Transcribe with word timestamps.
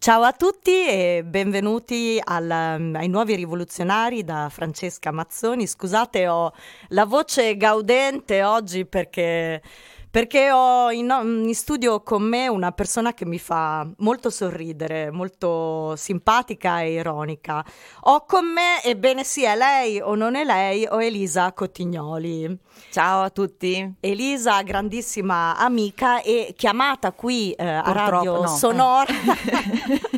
Ciao 0.00 0.22
a 0.22 0.32
tutti 0.32 0.70
e 0.86 1.24
benvenuti 1.26 2.20
al- 2.22 2.48
ai 2.94 3.08
nuovi 3.08 3.34
rivoluzionari 3.34 4.22
da 4.22 4.48
Francesca 4.48 5.10
Mazzoni. 5.10 5.66
Scusate, 5.66 6.28
ho 6.28 6.52
la 6.90 7.04
voce 7.04 7.56
gaudente 7.56 8.44
oggi 8.44 8.86
perché, 8.86 9.60
perché 10.10 10.50
ho 10.50 10.90
in, 10.90 11.14
in 11.46 11.54
studio 11.54 12.02
con 12.02 12.22
me 12.22 12.48
una 12.48 12.72
persona 12.72 13.12
che 13.14 13.24
mi 13.26 13.38
fa 13.38 13.88
molto 13.98 14.30
sorridere, 14.30 15.10
molto 15.10 15.94
simpatica 15.96 16.80
e 16.80 16.92
ironica. 16.92 17.64
Ho 18.02 18.24
con 18.24 18.46
me, 18.46 18.82
ebbene 18.82 19.24
sì, 19.24 19.44
è 19.44 19.56
lei 19.56 20.00
o 20.00 20.14
non 20.14 20.34
è 20.34 20.44
lei, 20.44 20.86
ho 20.88 21.00
Elisa 21.00 21.52
Cottignoli. 21.52 22.58
Ciao 22.90 23.22
a 23.22 23.30
tutti. 23.30 23.94
Elisa, 24.00 24.62
grandissima 24.62 25.56
amica 25.56 26.22
e 26.22 26.54
chiamata 26.56 27.12
qui 27.12 27.52
eh, 27.52 27.66
a 27.66 27.92
Radio 27.92 28.40
no. 28.40 28.46
Sonora. 28.46 29.12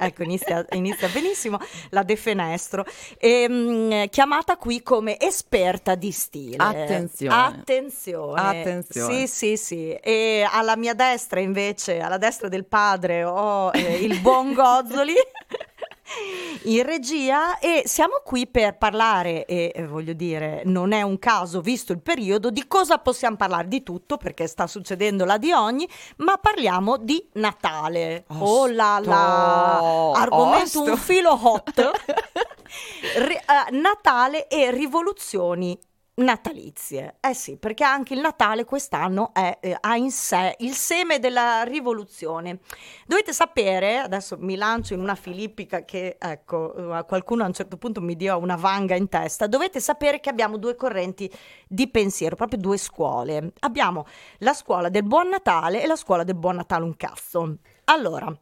ecco, 0.00 0.22
inizia, 0.22 0.64
inizia 0.72 1.08
benissimo 1.08 1.58
la 1.90 2.02
defenestro. 2.02 2.84
Ehm, 3.18 4.08
chiamata 4.08 4.56
qui 4.56 4.82
come 4.82 5.18
esperta 5.18 5.94
di 5.94 6.10
stile. 6.10 6.56
Attenzione. 6.56 7.34
Attenzione. 7.34 8.40
Attenzione. 8.40 9.26
Sì, 9.26 9.26
sì, 9.26 9.56
sì. 9.56 9.92
E 9.92 10.46
alla 10.50 10.76
mia 10.76 10.94
destra, 10.94 11.40
invece, 11.40 12.00
alla 12.00 12.18
destra 12.18 12.48
del 12.48 12.64
padre, 12.64 13.24
ho 13.24 13.70
eh, 13.72 13.96
il 13.96 14.18
buon 14.20 14.54
Gozzoli. 14.54 15.14
in 16.64 16.82
regia 16.82 17.58
e 17.58 17.82
siamo 17.86 18.20
qui 18.24 18.46
per 18.46 18.76
parlare 18.76 19.44
e 19.44 19.72
eh, 19.74 19.86
voglio 19.86 20.12
dire 20.12 20.62
non 20.64 20.92
è 20.92 21.02
un 21.02 21.18
caso 21.18 21.60
visto 21.60 21.92
il 21.92 22.00
periodo 22.00 22.50
di 22.50 22.66
cosa 22.66 22.98
possiamo 22.98 23.36
parlare? 23.36 23.68
Di 23.68 23.82
tutto 23.82 24.16
perché 24.16 24.46
sta 24.46 24.66
succedendo 24.66 25.24
la 25.24 25.38
di 25.38 25.52
ogni 25.52 25.88
ma 26.16 26.36
parliamo 26.36 26.96
di 26.96 27.24
Natale. 27.34 28.24
Oh 28.38 28.66
la 28.66 29.00
la. 29.02 29.82
Osto, 29.82 30.20
argomento 30.20 30.82
un 30.82 30.90
osto. 30.90 30.96
filo 30.96 31.38
hot. 31.40 31.90
Ri- 33.16 33.34
eh, 33.34 33.70
Natale 33.70 34.48
e 34.48 34.70
rivoluzioni 34.70 35.78
natalizie. 36.22 37.16
Eh 37.20 37.34
sì, 37.34 37.56
perché 37.56 37.84
anche 37.84 38.14
il 38.14 38.20
Natale 38.20 38.64
quest'anno 38.64 39.32
è, 39.32 39.58
eh, 39.60 39.76
ha 39.78 39.96
in 39.96 40.10
sé 40.10 40.54
il 40.58 40.74
seme 40.74 41.18
della 41.18 41.62
rivoluzione. 41.62 42.60
Dovete 43.06 43.32
sapere, 43.32 43.98
adesso 43.98 44.36
mi 44.38 44.56
lancio 44.56 44.94
in 44.94 45.00
una 45.00 45.14
filippica 45.14 45.84
che, 45.84 46.16
ecco, 46.18 46.96
eh, 46.96 47.04
qualcuno 47.04 47.44
a 47.44 47.46
un 47.46 47.52
certo 47.52 47.76
punto 47.76 48.00
mi 48.00 48.16
dia 48.16 48.36
una 48.36 48.56
vanga 48.56 48.94
in 48.94 49.08
testa, 49.08 49.46
dovete 49.46 49.80
sapere 49.80 50.20
che 50.20 50.30
abbiamo 50.30 50.56
due 50.56 50.76
correnti 50.76 51.30
di 51.66 51.88
pensiero, 51.88 52.36
proprio 52.36 52.58
due 52.58 52.76
scuole. 52.76 53.52
Abbiamo 53.60 54.06
la 54.38 54.54
scuola 54.54 54.88
del 54.88 55.04
Buon 55.04 55.28
Natale 55.28 55.82
e 55.82 55.86
la 55.86 55.96
scuola 55.96 56.24
del 56.24 56.36
Buon 56.36 56.56
Natale 56.56 56.84
un 56.84 56.96
cazzo. 56.96 57.56
Allora, 57.84 58.32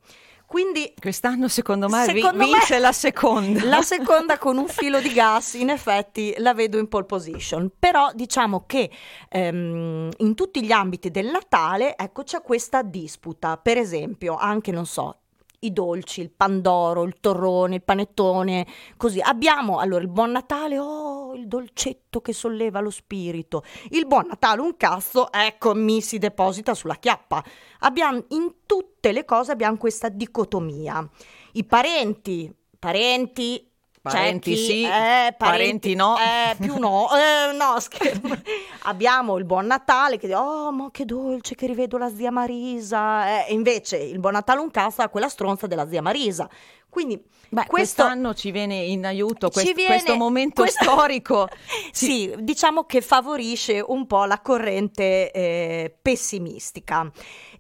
quindi 0.49 0.95
Quest'anno 0.99 1.47
secondo 1.47 1.89
me 1.91 2.05
Secondo 2.05 2.39
me- 2.39 2.45
vince 2.47 2.79
la 2.79 2.93
seconda. 2.93 3.63
la 3.65 3.83
seconda 3.85 4.39
con 4.39 4.57
un 4.57 4.67
filo 4.67 4.99
di 4.99 5.13
gas, 5.13 5.53
in 5.55 5.69
effetti 5.69 6.35
la 6.39 6.55
vedo 6.55 6.79
in 6.79 6.89
pole 6.89 7.05
position, 7.05 7.71
però 7.79 8.11
diciamo 8.15 8.65
che 8.67 8.91
ehm, 9.29 10.09
in 10.17 10.35
tutti 10.35 10.65
gli 10.65 10.73
ambiti 10.73 11.11
del 11.11 11.27
Natale, 11.27 11.97
ecco, 11.97 12.23
c'è 12.23 12.41
questa 12.41 12.81
disputa, 12.83 13.59
per 13.59 13.77
esempio, 13.77 14.37
anche, 14.37 14.73
non 14.73 14.87
so, 14.87 15.17
i 15.61 15.73
dolci, 15.73 16.21
il 16.21 16.31
pandoro, 16.31 17.03
il 17.03 17.17
torrone, 17.21 17.75
il 17.75 17.83
panettone, 17.83 18.65
così. 18.97 19.21
Abbiamo 19.21 19.79
allora 19.81 20.01
il 20.03 20.09
buon 20.09 20.31
Natale, 20.31 20.79
oh, 20.79 21.18
il 21.35 21.47
dolcetto 21.47 22.21
che 22.21 22.33
solleva 22.33 22.81
lo 22.81 22.91
spirito. 22.91 23.63
Il 23.91 24.07
buon 24.07 24.27
Natale, 24.29 24.61
un 24.61 24.77
cazzo, 24.77 25.31
ecco, 25.33 25.75
mi 25.75 26.01
si 26.01 26.19
deposita 26.19 26.75
sulla 26.75 26.97
chiappa. 26.97 27.43
Abbiamo 27.81 28.25
in 28.29 28.55
tutte 28.67 29.13
le 29.13 29.25
cose 29.25 29.53
abbiamo 29.53 29.77
questa 29.77 30.09
dicotomia. 30.09 31.07
I 31.53 31.65
parenti, 31.65 32.55
parenti 32.79 33.69
Parenti 34.01 34.55
chi- 34.55 34.65
sì, 34.65 34.85
eh, 34.85 35.35
parenti 35.37 35.95
no. 35.95 36.17
eh, 36.17 36.55
più 36.57 36.79
no, 36.79 37.09
eh, 37.15 37.53
no, 37.53 37.79
scherzo. 37.81 38.21
Abbiamo 38.83 39.37
il 39.37 39.45
Buon 39.45 39.67
Natale 39.67 40.19
che 40.19 40.27
dice, 40.27 40.39
oh, 40.39 40.73
ma 40.73 40.91
che 40.91 41.05
dolce 41.05 41.55
che 41.55 41.67
rivedo 41.67 41.99
la 41.99 42.13
zia 42.15 42.31
Marisa. 42.31 43.45
Eh, 43.45 43.51
e 43.51 43.53
invece 43.53 43.97
il 43.97 44.19
Buon 44.19 44.35
Natale 44.35 44.61
un 44.61 44.71
cazzo 44.71 45.03
ha 45.03 45.09
quella 45.09 45.29
stronza 45.29 45.67
della 45.67 45.89
zia 45.89 46.03
Marisa. 46.03 46.49
Quindi 46.91 47.17
Beh, 47.51 47.67
questo 47.67 48.03
quest'anno 48.03 48.35
ci 48.35 48.51
viene 48.51 48.77
in 48.77 49.05
aiuto 49.07 49.51
quest- 49.51 49.67
ci 49.69 49.75
viene- 49.75 49.91
questo 49.91 50.17
momento 50.17 50.63
questo- 50.63 50.85
storico. 50.91 51.49
sì, 51.93 52.35
diciamo 52.39 52.85
che 52.85 53.01
favorisce 53.03 53.83
un 53.87 54.07
po' 54.07 54.25
la 54.25 54.41
corrente 54.41 55.31
eh, 55.31 55.97
pessimistica. 56.01 57.11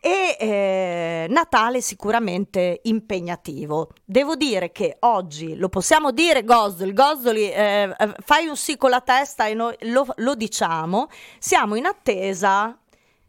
E 0.01 0.37
eh, 0.39 1.27
Natale 1.29 1.81
sicuramente 1.81 2.81
impegnativo. 2.85 3.91
Devo 4.05 4.35
dire 4.37 4.71
che 4.73 4.97
oggi, 5.01 5.57
lo 5.57 5.69
possiamo 5.69 6.11
dire 6.13 6.45
Gozzoli, 6.45 6.93
Gozzoli 6.93 7.51
eh, 7.51 7.95
eh, 7.99 8.15
fai 8.25 8.47
un 8.47 8.57
sì 8.57 8.77
con 8.77 8.91
la 8.91 9.01
testa 9.01 9.47
e 9.47 9.55
noi 9.55 9.75
lo, 9.81 10.07
lo 10.17 10.35
diciamo, 10.35 11.09
siamo 11.39 11.75
in 11.75 11.87
attesa 11.87 12.79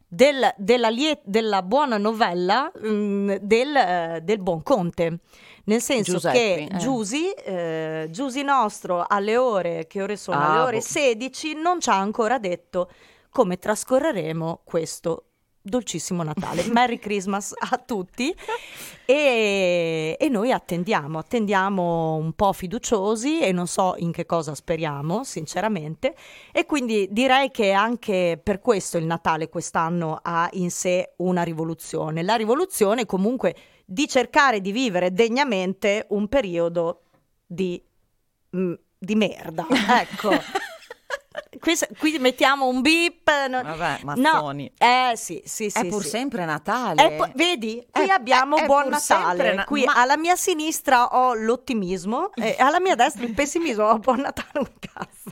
del- 0.08 0.54
della, 0.58 0.90
lie- 0.90 1.22
della 1.24 1.62
buona 1.64 1.98
novella 1.98 2.72
mm, 2.86 3.34
del, 3.42 3.76
eh, 3.76 4.20
del 4.24 4.40
buon 4.40 4.62
conte. 4.64 5.20
Nel 5.70 5.82
senso 5.82 6.14
Giuseppi, 6.14 6.38
che 6.38 6.68
eh. 6.72 6.78
Giusy, 6.78 7.30
eh, 7.30 8.08
Giusy 8.10 8.42
nostro 8.42 9.06
alle 9.08 9.38
ore, 9.38 9.86
che 9.88 10.02
ore 10.02 10.18
sono? 10.18 10.38
Ah, 10.38 10.50
alle 10.50 10.60
ore 10.62 10.78
boh. 10.78 10.84
16, 10.84 11.54
non 11.54 11.80
ci 11.80 11.90
ha 11.90 11.98
ancora 11.98 12.40
detto 12.40 12.90
come 13.30 13.60
trascorreremo 13.60 14.62
questo 14.64 15.26
dolcissimo 15.62 16.24
Natale. 16.24 16.66
Merry 16.74 16.98
Christmas 16.98 17.54
a 17.56 17.78
tutti 17.78 18.36
e, 19.06 20.18
e 20.20 20.30
noi 20.30 20.52
attendiamo, 20.52 21.20
attendiamo 21.20 22.16
un 22.16 22.34
po' 22.34 22.52
fiduciosi 22.52 23.40
e 23.40 23.52
non 23.52 23.68
so 23.68 23.94
in 23.98 24.12
che 24.12 24.26
cosa 24.26 24.56
speriamo, 24.56 25.24
sinceramente. 25.24 26.16
E 26.52 26.66
quindi 26.66 27.08
direi 27.12 27.52
che 27.52 27.72
anche 27.72 28.40
per 28.42 28.60
questo 28.60 28.98
il 28.98 29.06
Natale 29.06 29.50
quest'anno 29.50 30.20
ha 30.22 30.50
in 30.54 30.72
sé 30.72 31.14
una 31.18 31.44
rivoluzione. 31.44 32.24
La 32.24 32.36
rivoluzione 32.36 33.06
comunque 33.06 33.56
di 33.92 34.08
cercare 34.08 34.62
di 34.62 34.72
vivere 34.72 35.12
degnamente 35.12 36.06
un 36.10 36.28
periodo 36.28 37.02
di, 37.46 37.84
mm, 38.56 38.74
di 38.98 39.16
merda. 39.16 39.66
Ecco. 40.00 40.30
Qui, 41.60 41.74
qui 41.98 42.20
mettiamo 42.20 42.68
un 42.68 42.82
beep. 42.82 43.28
no- 43.50 43.62
Vabbè, 43.64 44.00
no, 44.04 44.14
Mazzoni. 44.16 44.72
eh 44.78 45.14
sì, 45.16 45.42
sì, 45.46 45.70
sì. 45.70 45.80
è 45.80 45.88
pur 45.88 46.04
sì. 46.04 46.10
sempre 46.10 46.46
Natale. 46.46 47.02
È 47.04 47.16
po- 47.16 47.32
vedi, 47.36 47.86
qui 47.90 48.06
È- 48.06 48.10
abbiamo 48.10 48.58
è- 48.58 48.62
è 48.64 48.66
buon 48.66 48.84
pur 48.84 48.92
Natale. 48.92 49.54
na- 49.54 49.64
qui 49.66 49.84
ma- 49.84 49.94
alla 49.96 50.16
mia 50.18 50.36
sinistra 50.36 51.08
ho 51.18 51.34
l'ottimismo 51.34 52.32
e 52.36 52.56
alla 52.60 52.80
mia 52.80 52.96
destra 52.96 53.26
il 53.26 53.34
pessimismo. 53.34 53.86
Ho 53.86 53.98
buon 54.00 54.20
Natale 54.22 54.60
un 54.60 54.72
cazzo. 54.80 55.32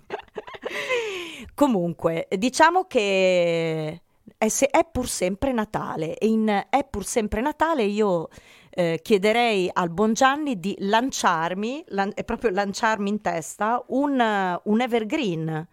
Comunque, 1.53 2.27
diciamo 2.31 2.86
che 2.86 4.01
è, 4.38 4.48
se- 4.50 4.68
è 4.68 4.86
pur 4.89 5.07
sempre 5.07 5.51
Natale 5.51 6.18
e 6.18 6.28
in 6.28 6.66
È 6.69 6.84
pur 6.84 7.06
sempre 7.06 7.42
Natale 7.42 7.84
io 7.84 8.30
eh, 8.69 9.00
chiederei 9.01 9.69
al 9.74 9.89
buon 9.89 10.13
Gianni 10.13 10.60
di 10.60 10.75
lanciarmi, 10.80 11.84
lan- 11.88 12.12
è 12.13 12.24
proprio 12.24 12.51
lanciarmi 12.51 13.10
in 13.10 13.22
testa 13.22 13.84
un, 13.88 14.60
un 14.63 14.81
evergreen, 14.81 15.68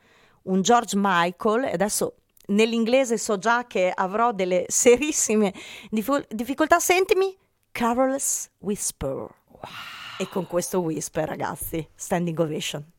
un 0.44 0.62
George 0.62 0.96
Michael, 0.98 1.64
e 1.64 1.72
adesso 1.72 2.14
nell'inglese 2.46 3.18
so 3.18 3.38
già 3.38 3.66
che 3.66 3.92
avrò 3.94 4.32
delle 4.32 4.64
serissime 4.68 5.52
dif- 5.90 6.26
difficoltà, 6.32 6.78
sentimi, 6.78 7.36
Carol's 7.72 8.48
Whisper. 8.58 9.28
E 10.18 10.28
con 10.28 10.46
questo 10.46 10.80
whisper, 10.80 11.28
ragazzi, 11.28 11.86
standing 11.94 12.38
ovation. 12.38 12.93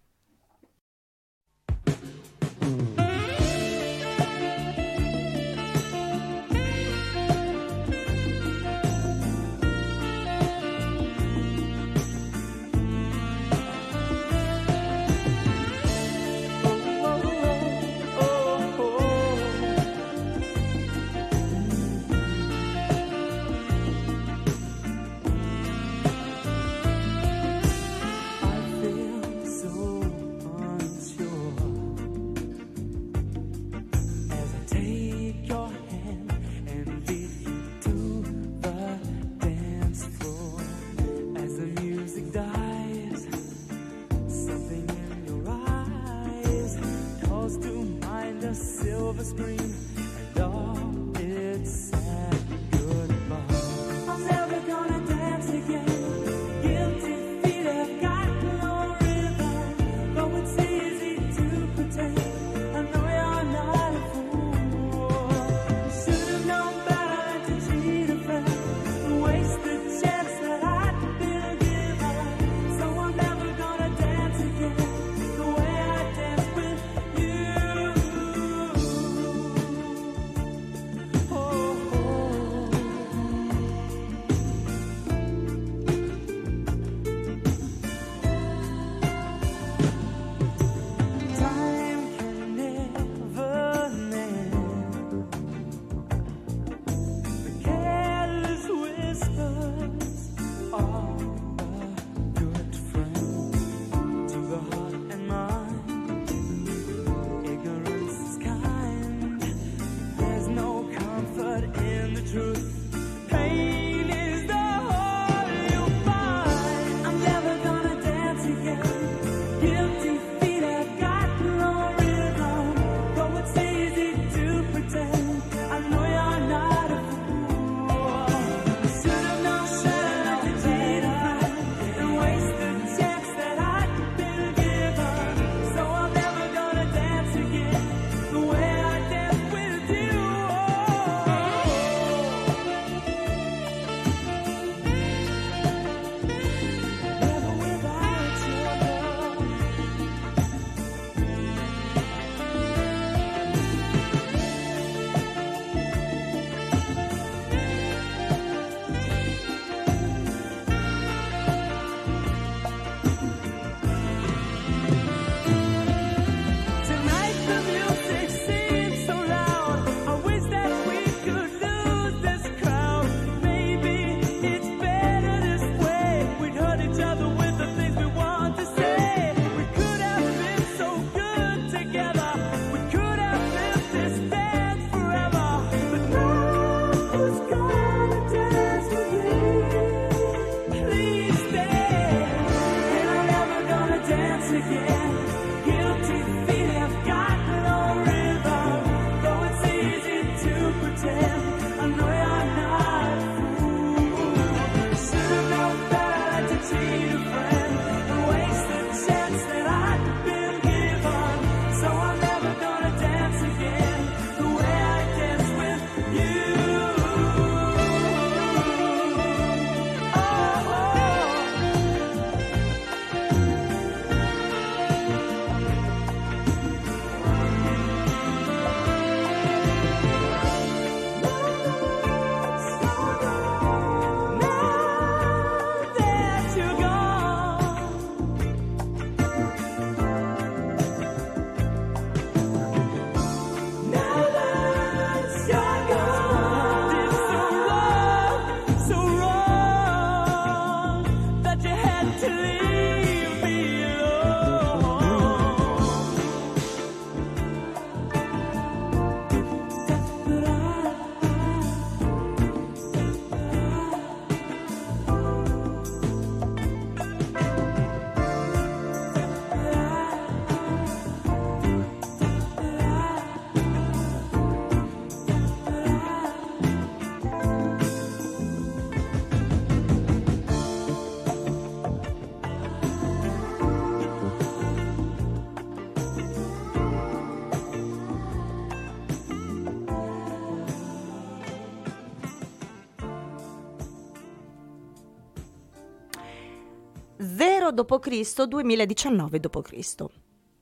d.C., 297.75 298.43
2019 298.47 299.39
d.C. 299.39 300.05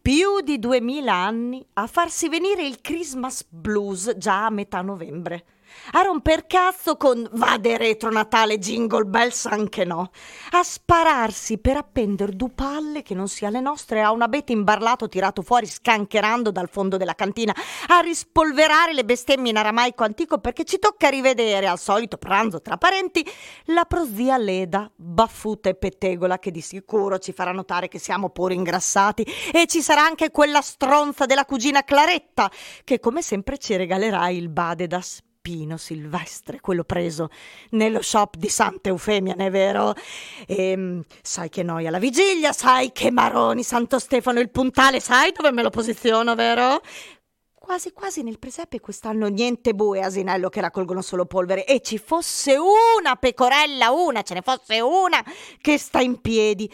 Più 0.01 0.41
di 0.43 0.59
2000 0.59 1.13
anni 1.13 1.65
a 1.73 1.87
farsi 1.87 2.27
venire 2.27 2.67
il 2.67 2.81
Christmas 2.81 3.45
blues 3.47 4.17
già 4.17 4.45
a 4.45 4.49
metà 4.49 4.81
novembre. 4.81 5.45
A 5.91 6.01
romper 6.01 6.47
cazzo 6.47 6.97
con 6.97 7.27
vade 7.33 7.77
retro 7.77 8.09
Natale 8.11 8.57
Jingle 8.57 9.03
Bells 9.05 9.45
anche 9.45 9.83
no. 9.85 10.11
A 10.51 10.63
spararsi 10.63 11.57
per 11.57 11.77
appender 11.77 12.31
due 12.31 12.49
palle 12.49 13.01
che 13.01 13.13
non 13.13 13.27
sia 13.27 13.49
le 13.49 13.59
nostre 13.59 14.01
a 14.01 14.11
un 14.11 14.21
abete 14.21 14.53
imbarlato 14.53 15.07
tirato 15.07 15.41
fuori 15.41 15.67
scancherando 15.67 16.51
dal 16.51 16.69
fondo 16.69 16.97
della 16.97 17.15
cantina. 17.15 17.53
A 17.87 17.99
rispolverare 17.99 18.93
le 18.93 19.05
bestemmie 19.05 19.51
in 19.51 19.57
aramaico 19.57 20.03
antico 20.03 20.39
perché 20.39 20.63
ci 20.63 20.79
tocca 20.79 21.09
rivedere 21.09 21.67
al 21.67 21.79
solito 21.79 22.17
pranzo 22.17 22.61
tra 22.61 22.77
parenti 22.77 23.25
la 23.65 23.85
prozia 23.85 24.37
leda, 24.37 24.89
baffuta 24.95 25.69
e 25.69 25.75
pettegola 25.75 26.39
che 26.39 26.51
di 26.51 26.61
sicuro 26.61 27.19
ci 27.19 27.33
farà 27.33 27.51
notare 27.51 27.87
che 27.87 27.99
siamo 27.99 28.29
pure 28.29 28.53
ingrassati 28.53 29.25
e 29.51 29.65
ci 29.67 29.81
sarà 29.81 30.01
anche 30.01 30.31
quella 30.31 30.61
stronza 30.61 31.25
della 31.25 31.45
cugina 31.45 31.83
Claretta 31.83 32.49
che 32.83 32.99
come 32.99 33.21
sempre 33.21 33.57
ci 33.57 33.75
regalerà 33.75 34.29
il 34.29 34.49
bade 34.49 34.87
pino 35.43 35.75
silvestre, 35.75 36.61
quello 36.61 36.85
preso 36.85 37.29
nello 37.71 38.01
shop 38.01 38.37
di 38.37 38.47
Santa 38.47 38.87
Eufemia, 38.87 39.35
non 39.35 39.45
è 39.45 39.51
vero? 39.51 39.93
E, 40.47 41.01
sai 41.21 41.49
che 41.49 41.63
noia 41.63 41.91
la 41.91 41.99
vigilia, 41.99 42.53
sai 42.53 42.93
che 42.93 43.11
maroni, 43.11 43.61
Santo 43.61 43.99
Stefano 43.99 44.39
il 44.39 44.49
puntale, 44.49 45.01
sai 45.01 45.33
dove 45.33 45.51
me 45.51 45.61
lo 45.61 45.69
posiziono, 45.69 46.33
vero? 46.33 46.81
Quasi 47.53 47.91
quasi 47.91 48.23
nel 48.23 48.39
presepe 48.39 48.79
quest'anno 48.79 49.27
niente 49.27 49.73
bue 49.73 50.01
asinello 50.01 50.47
che 50.47 50.61
raccolgono 50.61 51.01
solo 51.01 51.25
polvere 51.25 51.65
e 51.65 51.81
ci 51.81 51.97
fosse 51.97 52.55
una 52.55 53.15
pecorella, 53.17 53.91
una, 53.91 54.21
ce 54.21 54.35
ne 54.35 54.41
fosse 54.41 54.79
una 54.79 55.21
che 55.59 55.77
sta 55.77 55.99
in 55.99 56.21
piedi. 56.21 56.71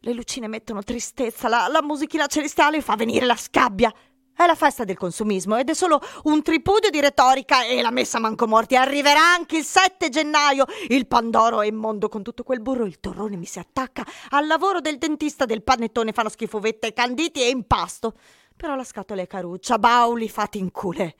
Le 0.00 0.12
lucine 0.12 0.48
mettono 0.48 0.82
tristezza, 0.82 1.48
la, 1.48 1.68
la 1.68 1.82
musichina 1.82 2.26
celestiale 2.26 2.80
fa 2.80 2.96
venire 2.96 3.24
la 3.24 3.36
scabbia. 3.36 3.92
È 4.34 4.46
la 4.46 4.54
festa 4.54 4.84
del 4.84 4.96
consumismo 4.96 5.56
ed 5.56 5.68
è 5.68 5.74
solo 5.74 6.00
un 6.24 6.42
tripudio 6.42 6.88
di 6.88 7.00
retorica 7.00 7.64
e 7.64 7.82
la 7.82 7.90
messa 7.90 8.18
manco 8.18 8.46
morti. 8.46 8.74
Arriverà 8.74 9.20
anche 9.20 9.58
il 9.58 9.64
7 9.64 10.08
gennaio. 10.08 10.64
Il 10.88 11.06
Pandoro 11.06 11.60
è 11.60 11.66
immondo 11.66 12.08
con 12.08 12.22
tutto 12.22 12.42
quel 12.42 12.62
burro. 12.62 12.86
Il 12.86 13.00
torrone 13.00 13.36
mi 13.36 13.44
si 13.44 13.58
attacca 13.58 14.04
al 14.30 14.46
lavoro 14.46 14.80
del 14.80 14.96
dentista 14.96 15.44
del 15.44 15.62
panettone. 15.62 16.12
Fanno 16.12 16.30
schifovette, 16.30 16.94
canditi 16.94 17.42
e 17.42 17.50
impasto. 17.50 18.14
Però 18.56 18.74
la 18.74 18.84
scatola 18.84 19.20
è 19.20 19.26
caruccia. 19.26 19.78
Bauli 19.78 20.28
fatti 20.28 20.58
in 20.58 20.70
cule. 20.70 21.14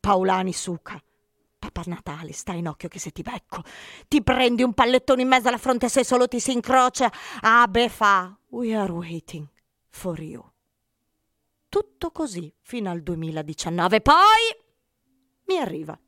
Paolani 0.00 0.52
suca. 0.52 1.02
Papà 1.58 1.82
Natale, 1.86 2.34
stai 2.34 2.58
in 2.58 2.68
occhio 2.68 2.88
che 2.88 2.98
se 2.98 3.10
ti 3.10 3.22
becco. 3.22 3.62
Ti 4.06 4.22
prendi 4.22 4.62
un 4.62 4.74
pallettone 4.74 5.22
in 5.22 5.28
mezzo 5.28 5.48
alla 5.48 5.56
fronte 5.56 5.88
se 5.88 6.04
solo 6.04 6.28
ti 6.28 6.40
si 6.40 6.52
incrocia. 6.52 7.10
Ah, 7.40 7.66
beh, 7.66 7.88
fa. 7.88 8.36
We 8.50 8.74
are 8.74 8.92
waiting 8.92 9.48
for 9.88 10.20
you 10.20 10.53
tutto 11.74 12.12
così 12.12 12.54
fino 12.60 12.88
al 12.88 13.02
2019. 13.02 14.00
Poi 14.00 14.14
mi 15.46 15.58
arriva 15.58 15.98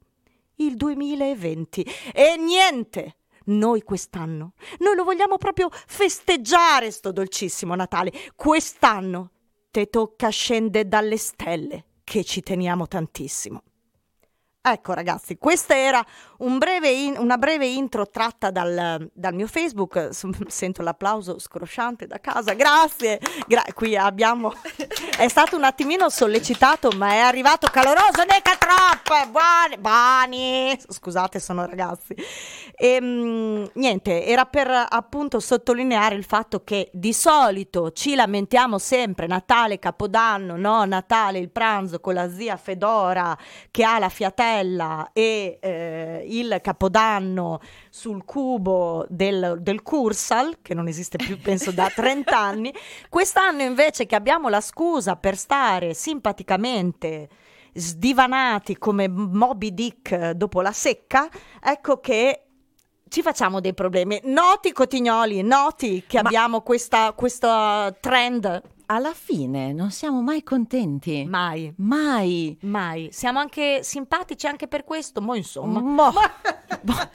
il 0.58 0.76
2020 0.76 1.84
e 2.14 2.36
niente. 2.36 3.16
Noi 3.46 3.82
quest'anno, 3.82 4.52
noi 4.78 4.94
lo 4.94 5.02
vogliamo 5.02 5.38
proprio 5.38 5.68
festeggiare 5.72 6.92
sto 6.92 7.10
dolcissimo 7.10 7.74
Natale. 7.74 8.12
Quest'anno 8.36 9.30
te 9.72 9.90
tocca 9.90 10.28
scendere 10.28 10.86
dalle 10.86 11.16
stelle, 11.16 11.84
che 12.04 12.22
ci 12.22 12.42
teniamo 12.42 12.86
tantissimo. 12.86 13.62
Ecco 14.68 14.94
ragazzi, 14.94 15.38
questa 15.38 15.76
era 15.76 16.04
un 16.38 16.58
breve 16.58 16.90
in, 16.90 17.14
una 17.18 17.38
breve 17.38 17.66
intro 17.66 18.08
tratta 18.08 18.50
dal, 18.50 19.08
dal, 19.14 19.32
mio 19.32 19.46
Facebook, 19.46 20.08
sento 20.48 20.82
l'applauso 20.82 21.38
scrosciante 21.38 22.08
da 22.08 22.18
casa, 22.18 22.52
grazie, 22.54 23.20
Gra- 23.46 23.64
qui 23.72 23.96
abbiamo, 23.96 24.52
è 25.18 25.28
stato 25.28 25.54
un 25.54 25.62
attimino 25.62 26.08
sollecitato 26.08 26.90
ma 26.96 27.12
è 27.12 27.18
arrivato 27.18 27.68
caloroso, 27.70 28.24
neca 28.28 28.56
troppo, 28.58 29.30
buoni, 29.30 29.78
buoni, 29.78 30.76
scusate 30.88 31.38
sono 31.38 31.64
ragazzi. 31.64 32.14
E, 32.74 32.88
ehm, 32.88 33.04
mh, 33.04 33.70
niente, 33.74 34.24
era 34.26 34.44
per 34.44 34.86
appunto 34.88 35.40
sottolineare 35.40 36.14
il 36.14 36.24
fatto 36.24 36.64
che 36.64 36.90
di 36.92 37.12
solito 37.12 37.92
ci 37.92 38.14
lamentiamo 38.14 38.78
sempre, 38.78 39.26
Natale, 39.26 39.78
Capodanno, 39.78 40.56
no, 40.56 40.84
Natale, 40.84 41.38
il 41.38 41.50
pranzo 41.50 42.00
con 42.00 42.14
la 42.14 42.30
zia 42.30 42.56
Fedora 42.56 43.36
che 43.70 43.84
ha 43.84 43.98
la 43.98 44.08
fiatella, 44.08 44.54
Nutella 44.56 45.10
e 45.12 45.58
eh, 45.60 46.24
il 46.28 46.58
Capodanno 46.62 47.60
sul 47.90 48.24
cubo 48.24 49.04
del, 49.08 49.58
del 49.60 49.82
Cursal, 49.82 50.58
che 50.62 50.74
non 50.74 50.88
esiste 50.88 51.18
più 51.18 51.38
penso 51.40 51.70
da 51.70 51.90
30 51.94 52.38
anni, 52.38 52.72
quest'anno 53.08 53.62
invece 53.62 54.06
che 54.06 54.14
abbiamo 54.14 54.48
la 54.48 54.60
scusa 54.60 55.16
per 55.16 55.36
stare 55.36 55.94
simpaticamente 55.94 57.28
sdivanati 57.74 58.78
come 58.78 59.08
Moby 59.08 59.74
Dick 59.74 60.30
dopo 60.30 60.62
la 60.62 60.72
secca, 60.72 61.28
ecco 61.62 62.00
che 62.00 62.40
ci 63.08 63.22
facciamo 63.22 63.60
dei 63.60 63.74
problemi. 63.74 64.20
Noti 64.24 64.72
Cotignoli, 64.72 65.42
noti 65.42 66.04
che 66.06 66.20
Ma... 66.22 66.28
abbiamo 66.28 66.62
questa, 66.62 67.12
questo 67.12 67.94
trend 68.00 68.74
alla 68.86 69.12
fine 69.12 69.72
non 69.72 69.90
siamo 69.90 70.22
mai 70.22 70.42
contenti. 70.42 71.24
Mai. 71.28 71.72
Mai. 71.76 72.56
Mai. 72.62 73.08
Siamo 73.12 73.38
anche 73.38 73.82
simpatici 73.82 74.46
anche 74.46 74.68
per 74.68 74.84
questo, 74.84 75.20
mo 75.20 75.34
insomma. 75.34 75.80
Mo. 75.80 76.12
Ma... 76.82 77.10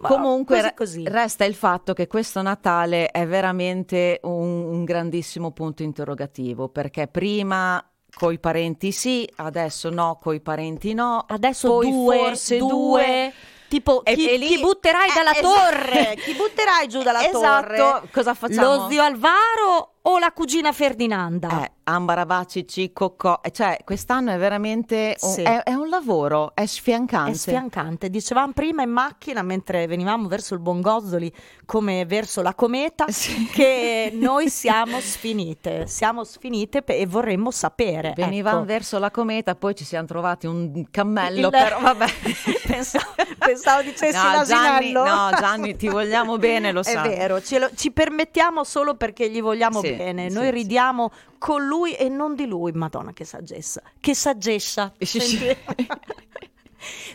Comunque 0.00 0.72
così, 0.74 1.02
così. 1.02 1.08
resta 1.08 1.44
il 1.44 1.54
fatto 1.54 1.92
che 1.92 2.08
questo 2.08 2.42
Natale 2.42 3.08
è 3.10 3.24
veramente 3.26 4.18
un, 4.22 4.64
un 4.64 4.84
grandissimo 4.84 5.52
punto 5.52 5.84
interrogativo 5.84 6.68
perché 6.68 7.06
prima 7.06 7.84
coi 8.14 8.40
parenti 8.40 8.90
sì, 8.90 9.28
adesso 9.36 9.90
no, 9.90 10.18
coi 10.20 10.40
parenti 10.40 10.92
no, 10.92 11.24
adesso 11.28 11.68
poi 11.68 11.90
due, 11.90 12.18
forse 12.18 12.58
due, 12.58 12.68
due 12.68 13.32
Tipo, 13.72 14.04
e, 14.04 14.14
chi, 14.14 14.28
e 14.28 14.36
lì, 14.36 14.48
chi, 14.48 14.60
butterai 14.60 15.08
eh, 15.08 15.12
dalla 15.14 15.30
esatto. 15.30 15.48
torre? 15.48 16.16
chi 16.22 16.34
butterai 16.34 16.88
giù 16.88 17.02
dalla 17.02 17.26
esatto. 17.26 17.38
torre? 17.38 18.08
Cosa 18.12 18.34
facciamo? 18.34 18.84
Lo 18.84 18.90
zio 18.90 19.02
Alvaro 19.02 19.91
o 20.02 20.18
la 20.18 20.32
cugina 20.32 20.72
Ferdinanda? 20.72 21.64
Eh, 21.64 21.70
Ambaravaci, 21.84 22.66
Cicco, 22.66 23.16
cioè 23.50 23.78
quest'anno 23.84 24.32
è 24.32 24.38
veramente 24.38 25.16
un, 25.20 25.30
sì. 25.30 25.42
è, 25.42 25.62
è, 25.62 25.74
un 25.74 25.88
lavoro, 25.88 26.52
è 26.54 26.64
sfiancante. 26.64 27.32
È 27.32 27.34
sfiancante. 27.34 28.10
Dicevamo 28.10 28.52
prima 28.52 28.82
in 28.82 28.90
macchina 28.90 29.42
mentre 29.42 29.86
venivamo 29.86 30.28
verso 30.28 30.54
il 30.54 30.60
Bongozzoli 30.60 31.32
come 31.66 32.04
verso 32.06 32.40
la 32.40 32.54
cometa 32.54 33.08
sì. 33.08 33.46
che 33.46 34.10
noi 34.14 34.48
siamo 34.48 35.00
sfinite, 35.00 35.86
siamo 35.86 36.22
sfinite 36.22 36.84
e 36.84 37.06
vorremmo 37.06 37.50
sapere. 37.50 38.12
Venivamo 38.14 38.58
ecco. 38.58 38.66
verso 38.66 38.98
la 38.98 39.10
cometa, 39.10 39.56
poi 39.56 39.74
ci 39.74 39.84
siamo 39.84 40.06
trovati 40.06 40.46
un 40.46 40.84
cammello, 40.90 41.46
il... 41.46 41.50
però 41.50 41.80
vabbè. 41.80 42.06
pensavo, 42.66 43.14
pensavo 43.38 43.82
dicessi 43.82 44.16
no, 44.16 44.32
l'asinello. 44.32 45.04
Gianni, 45.04 45.30
no 45.30 45.30
Gianni, 45.38 45.76
ti 45.76 45.88
vogliamo 45.88 46.38
bene, 46.38 46.70
lo 46.70 46.82
sai. 46.82 46.90
È 47.12 47.16
vero, 47.16 47.40
lo, 47.58 47.70
ci 47.74 47.90
permettiamo 47.90 48.62
solo 48.62 48.94
perché 48.94 49.28
gli 49.28 49.40
vogliamo 49.40 49.80
sì, 49.80 49.88
bene. 49.88 49.91
Noi 50.30 50.50
ridiamo 50.50 51.10
con 51.38 51.66
lui 51.66 51.94
e 51.94 52.08
non 52.08 52.34
di 52.34 52.46
lui. 52.46 52.72
Madonna, 52.72 53.12
che 53.12 53.24
saggezza. 53.24 53.82
Che 54.00 54.14
saggezza. 54.14 54.92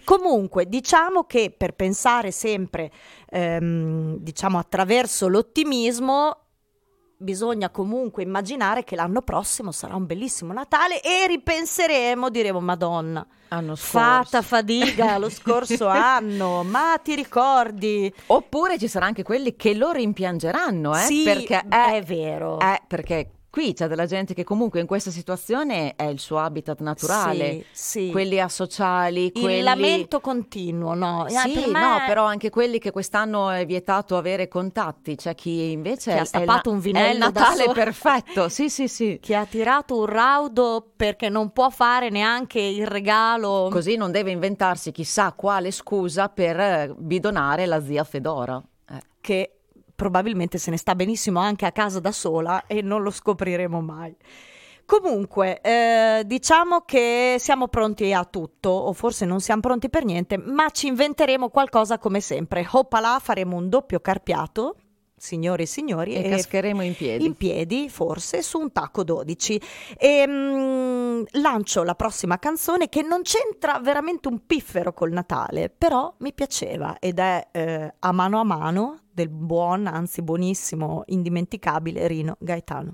Comunque, 0.03 0.67
diciamo 0.67 1.25
che 1.25 1.53
per 1.55 1.74
pensare 1.74 2.31
sempre, 2.31 2.91
ehm, 3.29 4.17
diciamo, 4.17 4.57
attraverso 4.57 5.27
l'ottimismo, 5.27 6.46
bisogna 7.17 7.69
comunque 7.69 8.24
immaginare 8.24 8.83
che 8.83 8.95
l'anno 8.95 9.21
prossimo 9.21 9.71
sarà 9.71 9.95
un 9.95 10.05
bellissimo 10.05 10.53
Natale 10.53 11.01
e 11.01 11.25
ripenseremo, 11.27 12.29
diremo 12.29 12.59
Madonna, 12.59 13.25
anno 13.50 13.75
fatta 13.75 14.41
fatica 14.41 15.17
lo 15.17 15.29
scorso 15.29 15.88
anno, 15.89 16.63
ma 16.63 17.00
ti 17.03 17.15
ricordi? 17.15 18.13
Oppure 18.27 18.77
ci 18.77 18.88
saranno 18.88 19.09
anche 19.09 19.24
quelli 19.24 19.55
che 19.55 19.74
lo 19.74 19.91
rimpiangeranno, 19.91 20.95
eh? 20.95 21.01
Sì, 21.01 21.24
perché 21.24 21.65
è, 21.67 21.95
è 21.95 22.03
vero. 22.03 22.59
Eh, 22.59 22.81
perché 22.88 23.31
qui 23.57 23.73
c'è 23.73 23.87
della 23.87 24.05
gente 24.05 24.35
che 24.35 24.43
comunque 24.43 24.79
in 24.79 24.85
questa 24.85 25.09
situazione 25.09 25.95
è 25.95 26.03
il 26.03 26.19
suo 26.19 26.37
habitat 26.37 26.79
naturale, 26.81 27.65
sì, 27.71 28.05
sì. 28.05 28.11
quelli 28.11 28.39
asociali, 28.39 29.31
il 29.33 29.41
quelli... 29.41 29.61
lamento 29.63 30.19
continuo, 30.19 30.93
no? 30.93 31.25
Eh, 31.25 31.31
sì, 31.31 31.53
per 31.53 31.67
me... 31.67 31.79
no, 31.79 32.03
però 32.05 32.25
anche 32.25 32.51
quelli 32.51 32.77
che 32.77 32.91
quest'anno 32.91 33.49
è 33.49 33.65
vietato 33.65 34.15
avere 34.15 34.47
contatti, 34.47 35.15
c'è 35.15 35.33
chi 35.33 35.71
invece 35.71 36.13
che 36.13 36.19
ha 36.19 36.25
stappato 36.25 36.69
la... 36.69 36.75
un 36.75 36.81
vinello 36.81 37.07
è 37.07 37.11
il 37.13 37.17
Natale 37.17 37.63
so... 37.63 37.71
perfetto, 37.71 38.47
sì 38.47 38.69
sì 38.69 38.87
sì. 38.87 39.17
Che 39.27 39.33
ha 39.33 39.45
tirato 39.45 39.97
un 39.97 40.05
raudo 40.05 40.91
perché 40.95 41.27
non 41.27 41.51
può 41.51 41.71
fare 41.71 42.11
neanche 42.11 42.59
il 42.59 42.85
regalo. 42.85 43.69
Così 43.71 43.95
non 43.95 44.11
deve 44.11 44.29
inventarsi 44.29 44.91
chissà 44.91 45.31
quale 45.31 45.71
scusa 45.71 46.29
per 46.29 46.93
bidonare 46.95 47.65
la 47.65 47.83
zia 47.83 48.03
Fedora. 48.03 48.61
Eh. 48.87 48.99
Che 49.19 49.56
probabilmente 49.97 50.59
se 50.59 50.69
ne 50.69 50.77
sta 50.77 50.93
benissimo 50.93 51.39
anche 51.39 51.65
a 51.65 51.71
casa 51.71 51.99
da 51.99 52.11
sola 52.11 52.67
e 52.67 52.83
non 52.83 53.01
lo 53.01 53.09
scopriremo 53.09 53.81
mai. 53.81 54.15
Comunque, 54.85 55.59
eh, 55.59 56.23
diciamo 56.25 56.83
che 56.85 57.35
siamo 57.39 57.67
pronti 57.67 58.13
a 58.13 58.23
tutto, 58.23 58.69
o 58.69 58.93
forse 58.93 59.25
non 59.25 59.41
siamo 59.41 59.59
pronti 59.59 59.89
per 59.89 60.05
niente, 60.05 60.37
ma 60.37 60.69
ci 60.69 60.87
inventeremo 60.87 61.49
qualcosa 61.49 61.97
come 61.97 62.21
sempre. 62.21 62.65
Hoppala, 62.71 63.19
faremo 63.19 63.57
un 63.57 63.67
doppio 63.67 63.99
carpiato 63.99 64.75
signori 65.17 65.63
e 65.63 65.65
signori. 65.65 66.13
E, 66.13 66.25
e 66.25 66.29
cascheremo 66.29 66.83
in 66.83 66.95
piedi. 66.95 67.25
In 67.25 67.36
piedi, 67.36 67.89
forse, 67.89 68.41
su 68.41 68.59
un 68.59 68.71
tacco 68.71 69.03
12. 69.03 69.62
E 69.97 70.27
mh, 70.27 71.25
lancio 71.41 71.83
la 71.83 71.95
prossima 71.95 72.38
canzone 72.38 72.88
che 72.88 73.01
non 73.01 73.24
c'entra 73.24 73.79
veramente 73.79 74.27
un 74.27 74.45
piffero 74.45 74.93
col 74.93 75.12
Natale, 75.12 75.69
però 75.69 76.13
mi 76.19 76.33
piaceva 76.33 76.97
ed 77.00 77.19
è 77.19 77.47
eh, 77.51 77.93
A 78.00 78.12
mano 78.12 78.39
a 78.39 78.43
mano 78.43 79.00
del 79.12 79.29
buon, 79.29 79.88
anzi 79.88 80.21
buonissimo, 80.21 81.03
indimenticabile 81.07 82.07
Rino 82.07 82.36
Gaetano. 82.39 82.93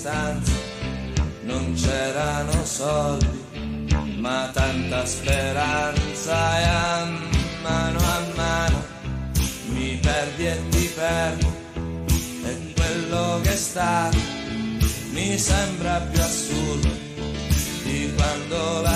stanza 0.00 0.52
non 1.42 1.74
c'erano 1.74 2.64
soldi 2.64 3.28
ma 4.16 4.50
tanta 4.50 5.04
speranza 5.04 6.58
e 6.58 6.64
a 6.64 7.06
mano 7.62 7.98
a 7.98 8.20
mano. 8.34 8.84
Mi 9.68 9.98
perdi 10.00 10.46
e 10.46 10.58
ti 10.70 10.90
perdo 10.94 11.48
e 12.44 12.72
quello 12.74 13.40
che 13.42 13.56
sta. 13.56 14.10
Mi 15.12 15.38
sembra 15.38 16.00
più 16.10 16.20
assurdo 16.20 16.88
di 17.84 18.12
quando 18.14 18.82
la 18.82 18.89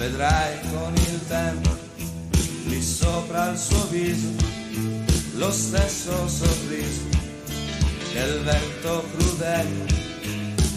vedrai 0.00 0.58
con 0.72 0.94
il 0.94 1.26
tempo 1.28 1.76
lì 2.68 2.82
sopra 2.82 3.50
il 3.50 3.58
suo 3.58 3.86
viso 3.88 4.28
lo 5.34 5.52
stesso 5.52 6.26
sorriso 6.26 7.08
che 8.10 8.18
il 8.18 8.40
vento 8.42 9.04
crudele 9.12 9.84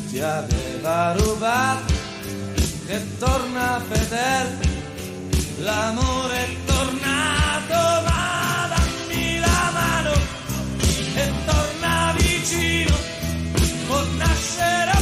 ti 0.09 0.19
aveva 0.19 1.13
rubato 1.13 1.93
che 2.85 2.99
torna 3.17 3.81
fedele 3.89 4.59
l'amore 5.59 6.37
è 6.43 6.55
tornato 6.65 7.79
ma 8.07 8.67
dammi 8.73 9.39
la 9.39 9.69
mano 9.71 10.13
e 11.15 11.31
torna 11.45 12.13
vicino 12.17 12.95
può 13.87 14.03
nascere 14.17 14.92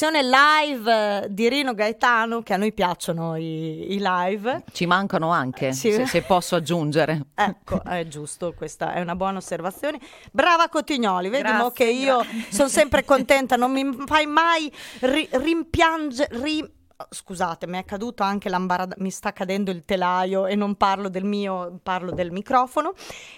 Versione 0.00 0.22
live 0.22 1.26
di 1.28 1.46
Rino 1.50 1.74
Gaetano, 1.74 2.40
che 2.42 2.54
a 2.54 2.56
noi 2.56 2.72
piacciono 2.72 3.36
i, 3.36 3.92
i 3.92 3.98
live. 4.00 4.64
Ci 4.72 4.86
mancano 4.86 5.28
anche, 5.28 5.74
Sì. 5.74 5.92
se, 5.92 6.06
se 6.06 6.22
posso 6.22 6.56
aggiungere. 6.56 7.26
Ecco, 7.34 7.82
è 7.84 8.08
giusto, 8.08 8.54
questa 8.56 8.94
è 8.94 9.02
una 9.02 9.14
buona 9.14 9.36
osservazione. 9.36 9.98
Brava 10.32 10.70
Cotignoli, 10.70 11.28
vedi 11.28 11.50
mo 11.52 11.68
Grazie, 11.68 11.84
che 11.84 11.92
io 11.92 12.24
sono 12.48 12.68
sempre 12.70 13.04
contenta, 13.04 13.56
non 13.56 13.72
mi 13.72 13.94
fai 14.06 14.24
mai 14.24 14.72
ri- 15.00 15.28
rimpiangere... 15.32 16.28
ri- 16.40 16.78
Scusate, 17.08 17.66
mi 17.66 17.78
è 17.78 17.84
caduto 17.84 18.22
anche 18.22 18.48
l'ambarada, 18.48 18.94
mi 18.98 19.10
sta 19.10 19.32
cadendo 19.32 19.70
il 19.70 19.84
telaio 19.84 20.46
e 20.46 20.54
non 20.54 20.74
parlo 20.74 21.08
del 21.08 21.24
mio, 21.24 21.78
parlo 21.82 22.10
del 22.12 22.30
microfono. 22.30 22.92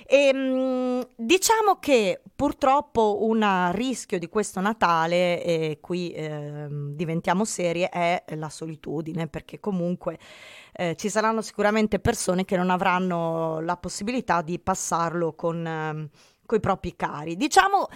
E, 0.06 0.32
mh, 0.32 1.08
diciamo 1.16 1.76
che 1.78 2.22
purtroppo 2.34 3.24
un 3.24 3.70
rischio 3.72 4.18
di 4.18 4.28
questo 4.28 4.60
Natale, 4.60 5.44
e 5.44 5.78
qui 5.80 6.12
ehm, 6.12 6.94
diventiamo 6.94 7.44
serie, 7.44 7.88
è 7.88 8.24
la 8.34 8.48
solitudine, 8.48 9.28
perché 9.28 9.60
comunque 9.60 10.18
eh, 10.72 10.96
ci 10.96 11.08
saranno 11.08 11.42
sicuramente 11.42 11.98
persone 12.00 12.44
che 12.44 12.56
non 12.56 12.70
avranno 12.70 13.60
la 13.60 13.76
possibilità 13.76 14.42
di 14.42 14.58
passarlo 14.58 15.34
con 15.34 16.10
i 16.50 16.60
propri 16.60 16.96
cari. 16.96 17.36
Diciamo 17.36 17.88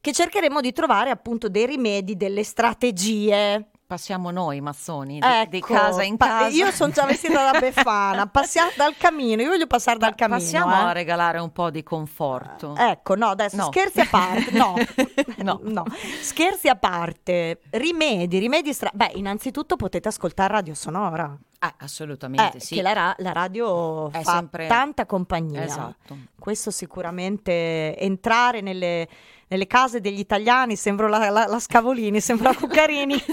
che 0.00 0.12
cercheremo 0.12 0.60
di 0.60 0.72
trovare 0.72 1.10
appunto 1.10 1.48
dei 1.48 1.66
rimedi, 1.66 2.16
delle 2.16 2.44
strategie 2.44 3.70
passiamo 3.86 4.30
noi 4.30 4.60
mazzoni 4.60 5.20
di, 5.20 5.26
ecco, 5.26 5.50
di 5.50 5.60
casa 5.60 6.02
in 6.02 6.16
pa- 6.16 6.26
casa. 6.26 6.56
io 6.56 6.70
sono 6.72 6.92
già 6.92 7.04
vestita 7.04 7.50
da 7.52 7.58
befana, 7.58 8.26
passiamo 8.28 8.70
dal 8.76 8.96
camino, 8.96 9.42
io 9.42 9.50
voglio 9.50 9.66
passare 9.66 9.98
dal 9.98 10.14
camino. 10.14 10.38
Passiamo 10.38 10.72
eh. 10.72 10.78
a 10.78 10.92
regalare 10.92 11.38
un 11.38 11.52
po' 11.52 11.70
di 11.70 11.82
conforto. 11.82 12.74
Ecco, 12.76 13.14
no, 13.14 13.28
adesso 13.28 13.56
no. 13.56 13.66
scherzi 13.66 14.00
a 14.00 14.08
parte, 14.10 14.50
no. 14.50 14.74
no. 15.44 15.60
no, 15.62 15.84
scherzi 16.20 16.68
a 16.68 16.76
parte, 16.76 17.60
rimedi, 17.70 18.38
rimedi 18.38 18.72
stra- 18.72 18.90
Beh, 18.92 19.12
innanzitutto 19.14 19.76
potete 19.76 20.08
ascoltare 20.08 20.52
Radio 20.52 20.74
Sonora. 20.74 21.38
Ah, 21.58 21.74
assolutamente 21.78 22.58
eh, 22.58 22.60
sì. 22.60 22.74
Che 22.74 22.82
la, 22.82 22.92
ra- 22.92 23.14
la 23.18 23.32
radio 23.32 24.10
È 24.10 24.20
fa 24.22 24.32
sempre... 24.32 24.66
tanta 24.66 25.06
compagnia. 25.06 25.64
Esatto. 25.64 26.16
Questo 26.38 26.70
sicuramente 26.70 27.96
entrare 27.98 28.60
nelle, 28.60 29.08
nelle 29.48 29.66
case 29.66 30.00
degli 30.00 30.18
italiani, 30.18 30.76
sembro 30.76 31.08
la, 31.08 31.30
la, 31.30 31.46
la 31.46 31.58
Scavolini, 31.58 32.20
sembra 32.20 32.54
Cuccarini. 32.54 33.14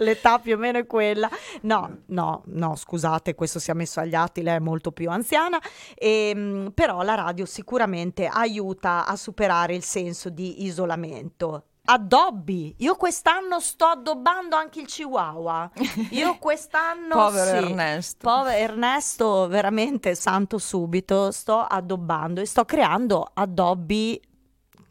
L'età 0.04 0.38
più 0.38 0.54
o 0.54 0.58
meno 0.58 0.78
è 0.78 0.86
quella. 0.86 1.28
No, 1.62 1.98
no, 2.06 2.42
no, 2.46 2.76
scusate, 2.76 3.34
questo 3.34 3.58
si 3.58 3.70
è 3.70 3.74
messo 3.74 4.00
agli 4.00 4.14
atti, 4.14 4.42
lei 4.42 4.56
è 4.56 4.60
molto 4.60 4.92
più 4.92 5.10
anziana, 5.10 5.58
e, 5.94 6.30
ehm, 6.34 6.72
però 6.74 7.02
la 7.02 7.14
radio 7.14 7.44
sicuramente 7.46 8.26
aiuta 8.26 9.06
a 9.06 9.16
superare 9.16 9.74
il 9.74 9.82
senso 9.82 10.30
di 10.30 10.64
isolamento 10.64 11.64
addobbi. 11.84 12.74
Io 12.78 12.94
quest'anno 12.94 13.58
sto 13.58 13.86
addobbando 13.86 14.54
anche 14.54 14.80
il 14.80 14.86
Chihuahua. 14.86 15.70
Io 16.10 16.36
quest'anno. 16.38 17.14
povero 17.14 17.50
sì, 17.50 17.64
Ernesto. 17.64 18.28
Povero 18.28 18.56
Ernesto, 18.56 19.48
veramente 19.48 20.14
santo 20.14 20.58
subito. 20.58 21.30
Sto 21.32 21.58
addobbando 21.58 22.40
e 22.40 22.46
sto 22.46 22.64
creando 22.64 23.28
addobbi 23.34 24.20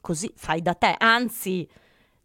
così, 0.02 0.32
fai 0.36 0.62
da 0.62 0.74
te. 0.74 0.96
Anzi, 0.98 1.68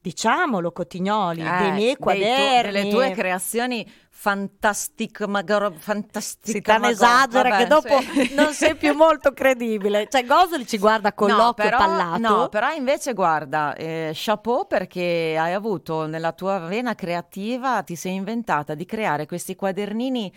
diciamolo, 0.04 0.70
Cotignoli, 0.70 1.40
eh, 1.40 1.58
dei 1.58 1.72
miei 1.72 1.96
quaderni. 1.96 2.60
Tu, 2.60 2.72
delle 2.72 2.90
tue 2.90 3.10
creazioni 3.12 3.90
fantastico, 4.10 5.26
magaro, 5.26 5.72
fantastico. 5.78 6.72
Si 6.72 6.90
esagera 6.90 7.48
Vabbè, 7.48 7.62
che 7.62 7.66
dopo 7.66 8.00
sì. 8.00 8.34
non 8.36 8.52
sei 8.52 8.76
più 8.76 8.92
molto 8.92 9.32
credibile. 9.32 10.06
Cioè 10.10 10.26
Gosoli 10.26 10.66
ci 10.66 10.76
guarda 10.76 11.14
con 11.14 11.30
no, 11.30 11.36
l'occhio 11.36 11.64
però, 11.64 11.78
pallato. 11.78 12.18
No, 12.18 12.48
però 12.50 12.70
invece 12.72 13.14
guarda, 13.14 13.74
eh, 13.74 14.10
chapeau 14.12 14.66
perché 14.66 15.36
hai 15.38 15.54
avuto 15.54 16.04
nella 16.04 16.32
tua 16.32 16.58
vena 16.58 16.94
creativa, 16.94 17.82
ti 17.82 17.96
sei 17.96 18.14
inventata 18.14 18.74
di 18.74 18.84
creare 18.84 19.24
questi 19.24 19.56
quadernini 19.56 20.30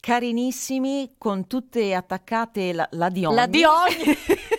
carinissimi 0.00 1.14
con 1.18 1.46
tutte 1.46 1.94
attaccate 1.94 2.72
la, 2.72 2.88
la 2.92 3.10
di 3.10 3.24
ogni. 3.26 3.34
La 3.34 3.46
di 3.46 3.64
ogni. 3.64 4.16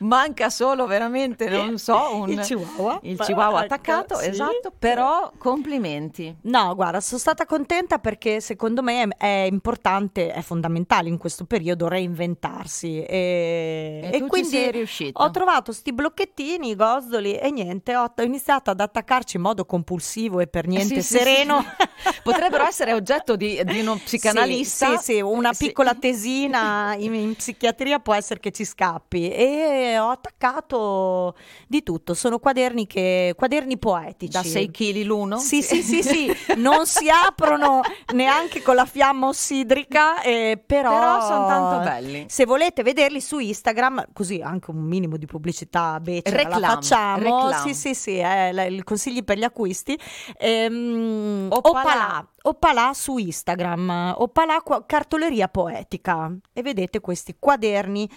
manca 0.00 0.50
solo 0.50 0.86
veramente, 0.86 1.48
non 1.48 1.78
so, 1.78 2.16
un, 2.16 2.30
il 2.30 2.40
chihuahua, 2.40 3.00
il 3.02 3.18
chihuahua 3.18 3.64
ecco, 3.64 3.74
attaccato, 3.74 4.16
sì. 4.16 4.28
esatto, 4.28 4.72
però 4.78 5.32
complimenti. 5.36 6.34
No, 6.42 6.74
guarda, 6.74 7.00
sono 7.00 7.18
stata 7.18 7.46
contenta 7.46 7.98
perché 7.98 8.40
secondo 8.40 8.82
me 8.82 9.02
è, 9.02 9.08
è 9.16 9.46
importante, 9.50 10.32
è 10.32 10.40
fondamentale 10.42 11.08
in 11.08 11.18
questo 11.18 11.44
periodo 11.44 11.88
reinventarsi 11.88 13.02
e, 13.02 14.10
e, 14.12 14.16
e 14.16 14.26
quindi 14.26 14.86
ho 15.12 15.30
trovato 15.30 15.72
sti 15.72 15.92
blocchettini, 15.92 16.74
gozzoli 16.74 17.36
e 17.36 17.50
niente, 17.50 17.96
ho 17.96 18.12
iniziato 18.22 18.70
ad 18.70 18.80
attaccarci 18.80 19.36
in 19.36 19.42
modo 19.42 19.64
compulsivo 19.64 20.40
e 20.40 20.46
per 20.46 20.66
niente 20.66 21.02
sì, 21.02 21.18
sereno. 21.18 21.60
Sì, 21.60 22.10
Potrebbero 22.22 22.64
essere 22.64 22.92
oggetto 22.92 23.36
di, 23.36 23.60
di 23.64 23.80
uno 23.80 23.96
psicanalista. 24.02 24.96
Sì, 24.96 25.14
sì, 25.14 25.20
una 25.20 25.52
piccola 25.56 25.94
tesina 25.94 26.94
in, 26.98 27.14
in 27.14 27.34
psichiatria 27.34 27.98
può 27.98 28.14
essere 28.14 28.40
che 28.40 28.50
ci 28.50 28.64
scappi 28.64 29.30
e 29.30 29.89
ho 29.98 30.10
attaccato 30.10 31.36
di 31.66 31.82
tutto. 31.82 32.14
Sono 32.14 32.38
quaderni, 32.38 32.86
che, 32.86 33.34
quaderni 33.36 33.78
poetici. 33.78 34.32
Da 34.32 34.42
6 34.42 34.70
kg 34.70 35.02
l'uno? 35.02 35.38
Sì, 35.38 35.62
sì, 35.62 35.82
sì, 35.82 36.02
sì. 36.02 36.32
non 36.56 36.86
si 36.86 37.08
aprono 37.08 37.80
neanche 38.14 38.62
con 38.62 38.74
la 38.74 38.86
fiamma 38.86 39.28
ossidrica, 39.28 40.22
eh, 40.22 40.62
però, 40.64 40.90
però 40.90 41.20
sono 41.20 41.46
tanto 41.46 41.84
belli. 41.84 42.26
Se 42.28 42.44
volete 42.44 42.82
vederli 42.82 43.20
su 43.20 43.38
Instagram, 43.38 44.06
così 44.12 44.40
anche 44.42 44.70
un 44.70 44.82
minimo 44.82 45.16
di 45.16 45.26
pubblicità 45.26 45.98
becera 46.00 46.36
reclam, 46.36 46.60
la 46.60 46.68
facciamo. 46.68 47.46
Reclam. 47.46 47.66
Sì, 47.66 47.74
sì, 47.74 47.94
sì, 47.94 48.18
eh, 48.18 48.66
il 48.66 48.84
consigli 48.84 49.24
per 49.24 49.38
gli 49.38 49.44
acquisti. 49.44 49.98
Ehm, 50.38 51.48
Opala. 51.50 52.26
Opala 52.42 52.92
su 52.94 53.18
Instagram, 53.18 54.14
Opala 54.16 54.62
cartoleria 54.86 55.48
poetica 55.48 56.34
e 56.52 56.62
vedete 56.62 57.00
questi 57.00 57.36
quaderni 57.38 58.08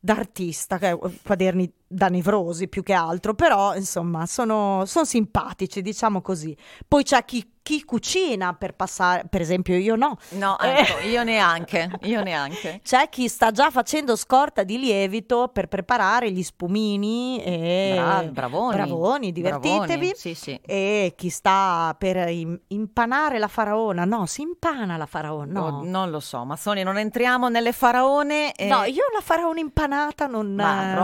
d'artista, 0.00 0.78
quaderni 1.22 1.72
da 1.92 2.06
nevrosi 2.06 2.68
più 2.68 2.84
che 2.84 2.92
altro, 2.92 3.34
però 3.34 3.74
insomma 3.74 4.24
sono, 4.24 4.84
sono 4.86 5.04
simpatici, 5.04 5.82
diciamo 5.82 6.22
così. 6.22 6.56
Poi 6.86 7.02
c'è 7.02 7.24
chi, 7.24 7.54
chi, 7.60 7.84
cucina 7.84 8.54
per 8.54 8.74
passare, 8.74 9.24
per 9.28 9.40
esempio 9.40 9.76
io 9.76 9.96
no. 9.96 10.16
No, 10.30 10.56
ecco, 10.60 10.98
eh. 10.98 11.08
io 11.08 11.24
neanche, 11.24 11.90
io 12.02 12.22
neanche. 12.22 12.80
C'è 12.86 13.08
chi 13.08 13.26
sta 13.26 13.50
già 13.50 13.72
facendo 13.72 14.14
scorta 14.14 14.62
di 14.62 14.78
lievito 14.78 15.48
per 15.52 15.66
preparare 15.66 16.30
gli 16.30 16.44
spumini 16.44 17.42
e 17.42 17.94
Bravi, 17.96 18.28
bravoni, 18.28 18.74
bravoni, 18.74 19.32
divertitevi. 19.32 19.84
Bravoni, 19.86 20.12
sì, 20.14 20.34
sì. 20.34 20.60
E 20.64 21.14
chi 21.16 21.28
sta 21.28 21.92
per 21.98 22.32
impanare 22.68 23.40
la 23.40 23.48
faraona, 23.48 24.04
no, 24.04 24.26
si 24.26 24.42
impana 24.42 24.96
la 24.96 25.06
faraona, 25.06 25.52
no. 25.52 25.66
Oh, 25.66 25.84
non 25.84 26.10
lo 26.10 26.20
so, 26.20 26.44
Mazzoni, 26.44 26.84
non 26.84 26.98
entriamo 26.98 27.48
nelle 27.48 27.72
faraone. 27.72 28.54
E... 28.54 28.68
No, 28.68 28.84
io 28.84 29.06
la 29.12 29.20
faraona 29.20 29.58
impanata 29.58 30.26
non... 30.28 30.54
Ma 30.54 30.94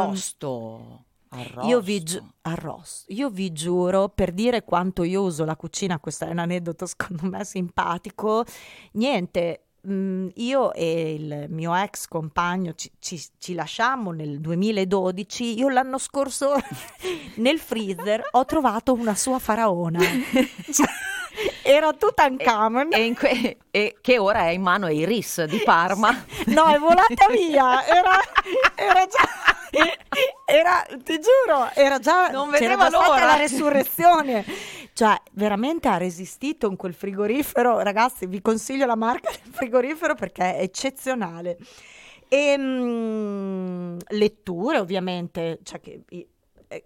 arrosto. 0.77 1.05
Arrosto. 1.29 1.69
Io 1.69 1.81
vi, 1.81 2.03
gi- 2.03 2.23
arrosto. 2.43 3.13
io 3.13 3.31
vi 3.31 3.53
giuro, 3.53 4.09
per 4.09 4.33
dire 4.33 4.63
quanto 4.63 5.03
io 5.03 5.23
uso 5.23 5.45
la 5.45 5.57
cucina, 5.57 5.99
questo 5.99 6.25
è 6.25 6.31
un 6.31 6.39
aneddoto 6.39 6.87
secondo 6.87 7.27
me 7.29 7.45
simpatico, 7.45 8.45
niente, 8.93 9.65
mm, 9.87 10.29
io 10.35 10.73
e 10.73 11.15
il 11.15 11.47
mio 11.49 11.75
ex 11.75 12.07
compagno 12.07 12.75
ci, 12.75 12.91
ci, 12.99 13.23
ci, 13.39 13.55
lasciamo 13.55 14.13
nel 14.13 14.41
2012. 14.41 15.59
Io 15.59 15.69
l'anno 15.69 15.99
scorso 15.99 16.55
nel 17.37 17.59
freezer 17.59 18.29
ho 18.31 18.45
trovato 18.45 18.93
una 18.93 19.15
sua 19.15 19.39
faraona. 19.39 20.01
Era 21.63 21.93
Tutankhamon. 21.93 22.93
E, 22.93 23.07
e, 23.07 23.15
que- 23.15 23.59
e, 23.71 23.97
che 24.01 24.19
ora 24.19 24.47
è 24.47 24.51
in 24.51 24.63
mano 24.63 24.87
ai 24.87 25.05
RIS 25.05 25.45
di 25.45 25.61
Parma. 25.65 26.25
No, 26.47 26.67
è 26.67 26.79
volata 26.79 27.27
via. 27.31 27.85
Era, 27.85 28.19
era 28.75 29.07
già. 29.07 29.66
Era, 30.49 30.87
ti 31.03 31.19
giuro, 31.19 31.71
era 31.75 31.99
già. 31.99 32.29
Non 32.29 32.51
vedeva 32.51 32.89
l'ora. 32.89 33.25
la 33.25 33.37
resurrezione. 33.37 34.45
Cioè, 34.93 35.21
veramente 35.33 35.89
ha 35.89 35.97
resistito 35.97 36.69
in 36.69 36.77
quel 36.77 36.95
frigorifero. 36.95 37.81
Ragazzi, 37.81 38.27
vi 38.27 38.41
consiglio 38.41 38.87
la 38.87 38.95
marca 38.95 39.31
del 39.31 39.53
frigorifero 39.53 40.15
perché 40.15 40.57
è 40.57 40.63
eccezionale. 40.63 41.59
E 42.29 42.57
mh, 42.57 43.99
letture, 44.09 44.79
ovviamente, 44.79 45.59
cioè 45.63 45.81
che 45.81 46.05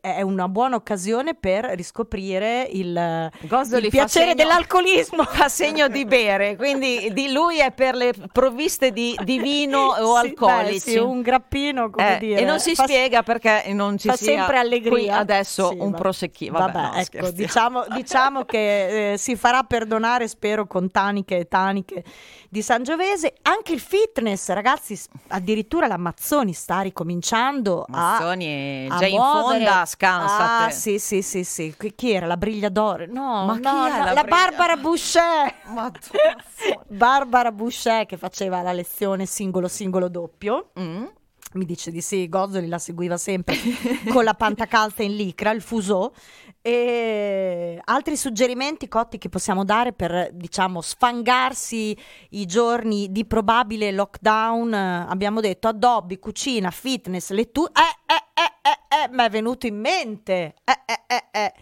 è 0.01 0.21
una 0.21 0.47
buona 0.49 0.77
occasione 0.77 1.35
per 1.35 1.65
riscoprire 1.75 2.69
il, 2.71 3.31
il 3.41 3.89
piacere 3.89 4.09
segno, 4.09 4.35
dell'alcolismo. 4.35 5.25
Fa 5.25 5.49
segno 5.49 5.89
di 5.89 6.05
bere, 6.05 6.57
quindi 6.57 7.11
di 7.13 7.33
lui 7.33 7.61
è 7.61 7.73
per 7.73 7.95
le 7.95 8.13
provviste 8.31 8.91
di, 8.93 9.19
di 9.25 9.39
vino 9.39 9.79
o 9.79 10.21
sì, 10.21 10.27
alcolici. 10.27 10.73
Beh, 10.73 10.79
sì, 10.79 10.97
un 10.99 11.23
grappino, 11.23 11.89
come 11.89 12.17
eh, 12.17 12.19
dire. 12.19 12.41
E 12.41 12.45
non 12.45 12.61
si 12.61 12.75
fa, 12.75 12.83
spiega 12.83 13.23
perché 13.23 13.65
non 13.73 13.97
ci 13.97 14.09
fa 14.09 14.17
sia 14.17 14.37
sempre 14.37 14.59
allegria. 14.59 14.91
qui 14.91 15.09
adesso 15.09 15.69
sì, 15.69 15.77
un 15.79 15.91
va, 15.91 15.99
prosecchino. 15.99 16.59
Vabbè, 16.59 16.73
vabbè 16.73 16.95
no, 16.95 17.01
ecco, 17.01 17.31
diciamo, 17.31 17.85
diciamo, 17.89 18.45
che 18.45 19.13
eh, 19.13 19.17
si 19.19 19.35
farà 19.37 19.63
perdonare, 19.63 20.29
spero, 20.29 20.67
con 20.67 20.91
taniche 20.91 21.39
e 21.39 21.49
taniche 21.49 22.05
di 22.51 22.63
Sangiovese. 22.63 23.35
Anche 23.43 23.73
il 23.73 23.81
fitness, 23.81 24.51
ragazzi, 24.51 25.01
addirittura 25.29 25.87
la 25.87 25.97
Mazzoni 25.97 26.53
sta 26.53 26.81
ricominciando 26.81 27.85
Mazzoni 27.89 28.89
a, 28.91 28.97
è 28.97 28.99
già 28.99 29.07
in 29.07 29.19
fondo 29.19 29.65
da 29.65 29.87
Scansat. 29.87 30.67
Ah, 30.67 30.71
sì, 30.71 30.99
sì, 30.99 31.23
sì, 31.23 31.45
sì. 31.45 31.75
Chi 31.95 32.11
era? 32.11 32.27
La 32.27 32.37
Brigliadore? 32.37 33.07
No, 33.07 33.45
Ma 33.47 33.57
no, 33.57 33.89
no, 33.89 33.89
la, 33.89 34.13
la. 34.13 34.25
Barbara 34.25 34.77
Boucher. 34.77 35.55
Barbara 36.89 37.53
Boucher 37.53 38.05
che 38.07 38.17
faceva 38.17 38.61
la 38.63 38.73
lezione 38.73 39.27
singolo, 39.27 39.69
singolo, 39.69 40.09
doppio. 40.09 40.71
Mm. 40.79 41.05
Mi 41.53 41.65
dice 41.65 41.91
di 41.91 42.01
sì, 42.01 42.29
Gozzoli 42.29 42.69
la 42.69 42.79
seguiva 42.79 43.17
sempre 43.17 43.57
con 44.13 44.23
la 44.23 44.35
pantacalza 44.35 45.03
in 45.03 45.17
licra, 45.17 45.51
il 45.51 45.61
fuso. 45.61 46.15
E 46.63 47.81
altri 47.87 48.17
suggerimenti 48.17 48.87
cotti 48.87 49.19
che 49.19 49.29
possiamo 49.29 49.65
dare 49.65 49.93
per 49.93 50.31
diciamo 50.33 50.81
sfangarsi 50.81 51.97
i 52.31 52.47
giorni 52.47 53.11
di 53.11 53.25
probabile 53.25 53.91
lockdown? 53.91 54.73
Abbiamo 54.73 55.41
detto 55.41 55.67
addobbi, 55.67 56.21
cucina, 56.21 56.71
fitness, 56.71 57.31
lettura 57.31 57.73
eh 57.73 58.15
eh 58.15 58.43
eh 58.43 58.71
eh, 58.71 59.05
eh 59.05 59.09
mi 59.11 59.25
è 59.25 59.29
venuto 59.29 59.67
in 59.67 59.81
mente. 59.81 60.55
Eh 60.63 60.83
eh 60.87 61.03
eh 61.09 61.25
eh 61.33 61.53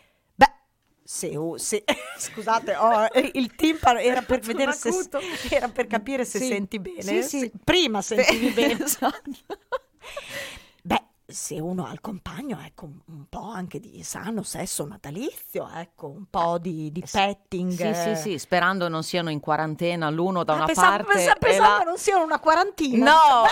se, 1.10 1.32
se 1.56 1.84
scusate 2.18 2.76
oh, 2.76 3.08
il 3.32 3.54
timpano 3.54 3.98
era 3.98 4.20
per 4.20 4.40
vedere 4.40 4.74
se 4.74 4.90
era 5.48 5.68
per 5.68 5.86
capire 5.86 6.26
se 6.26 6.38
sì. 6.38 6.48
senti 6.48 6.78
bene 6.78 7.02
sì, 7.02 7.22
sì. 7.22 7.50
Prima 7.64 8.02
sentivi 8.02 8.50
bene 8.50 8.76
esatto. 8.84 9.30
beh 10.82 11.04
se 11.24 11.60
uno 11.60 11.84
ha 11.84 11.92
il 11.92 12.00
compagno, 12.00 12.58
ecco, 12.64 12.88
un 13.06 13.24
po' 13.28 13.50
anche 13.50 13.78
di 13.80 14.02
sano 14.02 14.42
sesso 14.42 14.86
natalizio, 14.86 15.68
ecco, 15.74 16.08
un 16.08 16.24
po' 16.30 16.56
di, 16.56 16.90
di 16.90 17.04
petting. 17.10 17.70
Sì, 17.70 17.94
sì, 17.94 18.16
sì, 18.16 18.38
sperando 18.38 18.88
non 18.88 19.02
siano 19.02 19.28
in 19.28 19.38
quarantena 19.38 20.08
l'uno 20.08 20.42
da 20.42 20.54
ah, 20.54 20.56
una 20.56 20.64
pensavo, 20.64 20.88
parte 20.88 21.12
pensavo, 21.12 21.38
pensavo 21.38 21.78
la... 21.78 21.84
non 21.84 21.98
siano 21.98 22.24
una 22.24 22.38
quarantina. 22.38 23.04
No, 23.04 23.44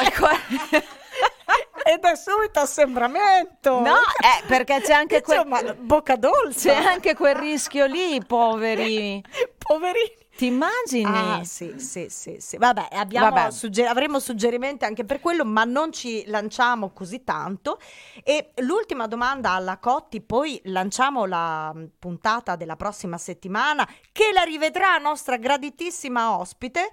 ed 1.87 2.03
è 2.05 2.17
subito 2.17 2.61
assembramento. 2.61 3.81
No, 3.81 3.95
eh, 3.95 4.47
perché 4.47 4.81
c'è 4.81 4.93
anche 4.93 5.23
quel... 5.23 5.47
Insomma, 5.47 5.75
bocca 5.75 6.17
dolce. 6.17 6.71
C'è 6.71 6.85
anche 6.85 7.15
quel 7.15 7.37
rischio 7.37 7.87
lì, 7.87 8.21
poveri. 8.25 9.23
Poverini. 9.67 10.25
Ti 10.37 10.47
immagini? 10.47 11.05
Ah, 11.07 11.45
sì, 11.45 11.75
sì, 11.79 12.09
sì, 12.11 12.37
sì. 12.41 12.59
Vabbè, 12.59 12.89
Vabbè. 13.09 13.51
Sugger- 13.51 13.89
avremo 13.89 14.21
suggerimenti 14.21 14.85
anche 14.85 15.05
per 15.05 15.19
quello, 15.19 15.47
ma 15.47 15.65
non 15.65 15.93
ci 15.93 16.25
lanciamo 16.27 16.91
così 16.91 17.25
tanto. 17.25 17.81
E 18.23 18.53
l'ultima 18.57 19.07
domanda 19.07 19.53
alla 19.53 19.79
Cotti, 19.79 20.21
poi 20.21 20.61
lanciamo 20.65 21.25
la 21.25 21.73
mm, 21.75 21.85
puntata 21.99 22.55
della 22.55 22.77
prossima 22.77 23.17
settimana, 23.17 23.89
che 24.13 24.31
la 24.33 24.43
rivedrà 24.43 24.99
nostra 24.99 25.39
graditissima 25.39 26.39
ospite. 26.39 26.91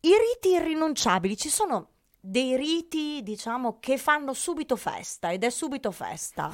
I 0.00 0.10
riti 0.10 0.54
irrinunciabili, 0.56 1.36
ci 1.36 1.48
sono 1.48 1.90
dei 2.26 2.56
riti, 2.56 3.20
diciamo, 3.22 3.76
che 3.80 3.98
fanno 3.98 4.32
subito 4.32 4.76
festa 4.76 5.30
ed 5.30 5.44
è 5.44 5.50
subito 5.50 5.90
festa. 5.90 6.50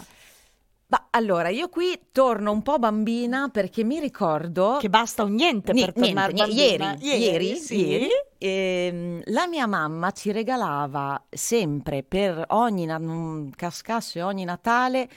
Ma 0.89 1.07
allora, 1.11 1.49
io 1.51 1.69
qui 1.69 2.09
torno 2.11 2.51
un 2.51 2.63
po' 2.63 2.81
bambina 2.81 3.49
perché 3.49 3.85
mi 3.85 4.01
ricordo... 4.01 4.79
Che 4.81 4.89
basta 4.89 5.23
un 5.23 5.35
niente 5.35 5.73
per 5.73 5.93
N- 5.97 6.03
tornare 6.03 6.33
niente, 6.33 6.77
bambina. 6.77 6.97
Ieri, 6.99 7.25
ieri, 7.25 7.45
ieri, 7.47 7.57
sì. 7.57 7.87
ieri 7.87 8.09
ehm, 8.39 9.23
la 9.27 9.47
mia 9.47 9.69
mamma 9.69 10.11
ci 10.11 10.33
regalava 10.33 11.25
sempre 11.29 12.03
per 12.03 12.45
ogni 12.49 12.87
na- 12.87 13.49
cascasse 13.55 14.21
ogni 14.23 14.43
Natale 14.43 15.09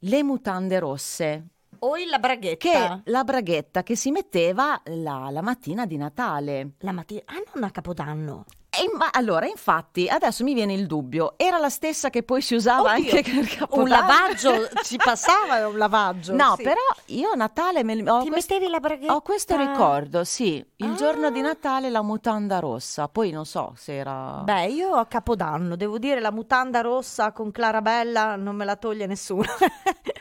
le 0.00 0.22
mutande 0.22 0.78
rosse. 0.78 1.46
O 1.78 1.94
la 2.06 2.18
braghetta. 2.18 2.68
Che 2.68 3.10
la 3.10 3.24
braghetta 3.24 3.82
che 3.82 3.96
si 3.96 4.10
metteva 4.10 4.78
la, 4.84 5.30
la 5.30 5.40
mattina 5.40 5.86
di 5.86 5.96
Natale. 5.96 6.72
La 6.80 6.92
mattina? 6.92 7.22
Ah, 7.24 7.42
non 7.54 7.64
a 7.64 7.70
Capodanno. 7.70 8.44
E, 8.74 8.90
ma, 8.96 9.10
allora, 9.12 9.46
infatti, 9.46 10.08
adesso 10.08 10.42
mi 10.44 10.54
viene 10.54 10.72
il 10.72 10.86
dubbio, 10.86 11.34
era 11.36 11.58
la 11.58 11.68
stessa 11.68 12.08
che 12.08 12.22
poi 12.22 12.40
si 12.40 12.54
usava 12.54 12.94
Oddio, 12.94 13.16
anche 13.16 13.30
per 13.30 13.46
Capodanno? 13.46 13.82
Un 13.82 13.88
lavaggio, 13.90 14.68
ci 14.82 14.96
passava 14.96 15.68
un 15.68 15.76
lavaggio. 15.76 16.34
No, 16.34 16.54
sì. 16.56 16.62
però 16.62 16.80
io 17.06 17.32
a 17.32 17.34
Natale 17.34 17.84
me, 17.84 17.92
ho, 18.08 18.22
Ti 18.22 18.30
quest- 18.30 18.50
mettevi 18.50 18.70
la 18.70 18.80
braghetta? 18.80 19.14
ho 19.14 19.20
questo 19.20 19.58
ricordo, 19.58 20.24
sì, 20.24 20.64
il 20.76 20.90
ah. 20.90 20.94
giorno 20.94 21.30
di 21.30 21.42
Natale 21.42 21.90
la 21.90 22.00
mutanda 22.00 22.60
rossa, 22.60 23.08
poi 23.08 23.30
non 23.30 23.44
so 23.44 23.74
se 23.76 23.94
era... 23.94 24.40
Beh, 24.42 24.68
io 24.68 24.94
a 24.94 25.04
Capodanno, 25.04 25.76
devo 25.76 25.98
dire, 25.98 26.20
la 26.20 26.32
mutanda 26.32 26.80
rossa 26.80 27.30
con 27.32 27.50
Clarabella 27.50 28.36
non 28.36 28.56
me 28.56 28.64
la 28.64 28.76
toglie 28.76 29.04
nessuno. 29.04 29.44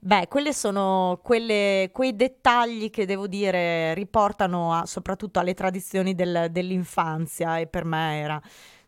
Beh, 0.00 0.28
quelle 0.28 0.52
sono 0.52 1.20
quelle, 1.22 1.90
quei 1.92 2.14
dettagli 2.14 2.90
che 2.90 3.06
devo 3.06 3.26
dire 3.26 3.94
riportano 3.94 4.72
a, 4.72 4.86
soprattutto 4.86 5.38
alle 5.38 5.54
tradizioni 5.54 6.14
del, 6.14 6.48
dell'infanzia 6.50 7.58
e 7.58 7.66
per 7.66 7.84
me 7.84 8.20
era 8.20 8.40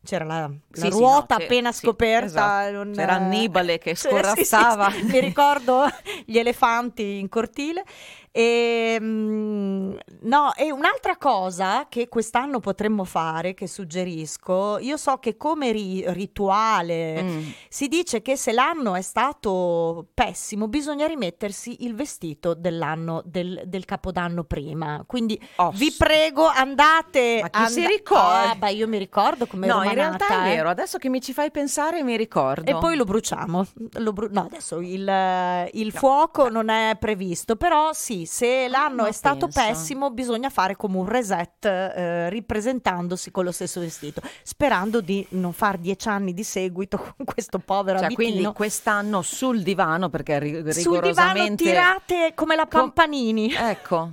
c'era 0.05 0.25
la, 0.25 0.41
la 0.41 0.51
sì, 0.71 0.89
ruota 0.91 1.35
sì, 1.35 1.41
no, 1.41 1.45
appena 1.45 1.73
sì, 1.73 1.85
scoperta. 1.85 2.27
Esatto. 2.27 2.73
Non... 2.73 2.93
C'era 2.93 3.15
Annibale 3.15 3.79
che 3.79 3.95
scorazzava. 3.97 4.91
Mi 5.03 5.21
ricordo 5.21 5.85
gli 6.25 6.39
elefanti 6.39 7.19
in 7.19 7.29
cortile 7.29 7.85
e, 8.31 8.97
ehm, 8.99 9.99
no, 10.23 10.55
e 10.55 10.71
un'altra 10.73 11.17
cosa 11.17 11.87
che 11.89 12.09
quest'anno 12.09 12.61
potremmo 12.61 13.05
fare, 13.05 13.55
che 13.55 13.67
suggerisco, 13.67 14.79
io 14.79 14.97
so 14.97 15.17
che 15.19 15.37
come 15.37 15.73
ri- 15.73 16.05
rituale 16.09 17.23
mm. 17.23 17.49
si 17.69 17.89
dice 17.89 18.23
che 18.23 18.37
se 18.37 18.53
l'anno 18.53 18.95
è 18.95 19.03
stato 19.03 20.07
pessimo 20.15 20.69
bisogna 20.69 21.07
rimettersi 21.07 21.85
il 21.85 21.95
vestito 21.95 22.55
dell'anno 22.55 23.23
del, 23.25 23.63
del 23.67 23.85
capodanno 23.85 24.45
prima. 24.45 25.03
Quindi 25.07 25.41
oh, 25.57 25.71
vi 25.71 25.95
prego 25.97 26.47
andate... 26.47 27.41
Ma 27.43 27.51
chi 27.51 27.59
and- 27.59 27.69
si 27.69 27.87
ricorda? 27.87 28.51
Ah, 28.51 28.55
beh, 28.55 28.73
io 28.73 28.89
mi 28.89 28.99
ricordo 28.99 29.47
come 29.47 29.67
No, 29.67 29.83
in 29.83 29.95
realtà 29.95 30.45
è 30.45 30.55
vero, 30.55 30.69
adesso 30.69 30.99
che 30.99 31.09
mi 31.09 31.21
ci 31.21 31.33
fai 31.33 31.51
pensare 31.51 32.03
mi 32.03 32.17
ricordo. 32.17 32.71
E 32.71 32.77
poi 32.79 32.97
lo 32.97 33.05
bruciamo. 33.05 33.67
Lo 33.99 34.13
bru- 34.13 34.31
no, 34.31 34.43
adesso 34.43 34.81
il, 34.81 35.69
il 35.73 35.91
no. 35.93 35.99
fuoco 35.99 36.49
non 36.49 36.69
è 36.69 36.97
previsto, 36.99 37.57
però 37.57 37.93
sì, 37.93 38.27
se 38.29 38.65
ah, 38.65 38.69
l'anno 38.69 39.07
è 39.07 39.13
stato 39.13 39.49
penso. 39.49 39.61
pessimo, 39.61 40.11
bisogna 40.11 40.51
fare 40.51 40.77
come 40.77 40.99
un 40.99 41.07
reset 41.07 41.65
eh, 41.65 42.29
ripresentandosi 42.29 43.31
con 43.31 43.45
lo 43.45 43.53
stesso 43.53 43.81
vestito, 43.81 44.21
sperando 44.43 45.01
di 45.01 45.27
non 45.31 45.53
fare 45.53 45.81
dieci 45.81 46.09
anni 46.09 46.35
di 46.35 46.45
seguito 46.45 46.99
con 47.17 47.25
questo 47.25 47.59
povero 47.59 47.99
cioè, 47.99 48.07
abitino. 48.07 48.31
Quindi 48.31 48.53
quest'anno 48.55 49.23
sul 49.23 49.63
divano, 49.63 50.11
perché 50.11 50.39
rigorosamente... 50.39 50.83
Sul 50.83 51.01
divano 51.01 51.55
tirate 51.55 52.33
come 52.35 52.55
la 52.55 52.67
Pampanini. 52.67 53.53
Ecco 53.53 54.13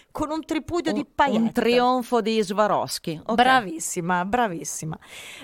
con 0.10 0.30
un 0.30 0.44
tripudio 0.44 0.92
un, 0.92 0.98
di 0.98 1.06
paillette. 1.06 1.42
Un 1.42 1.52
trionfo 1.52 2.20
di 2.20 2.42
Swarovski. 2.42 3.20
Okay. 3.22 3.34
Bravissima, 3.34 4.24
bravissima. 4.24 4.98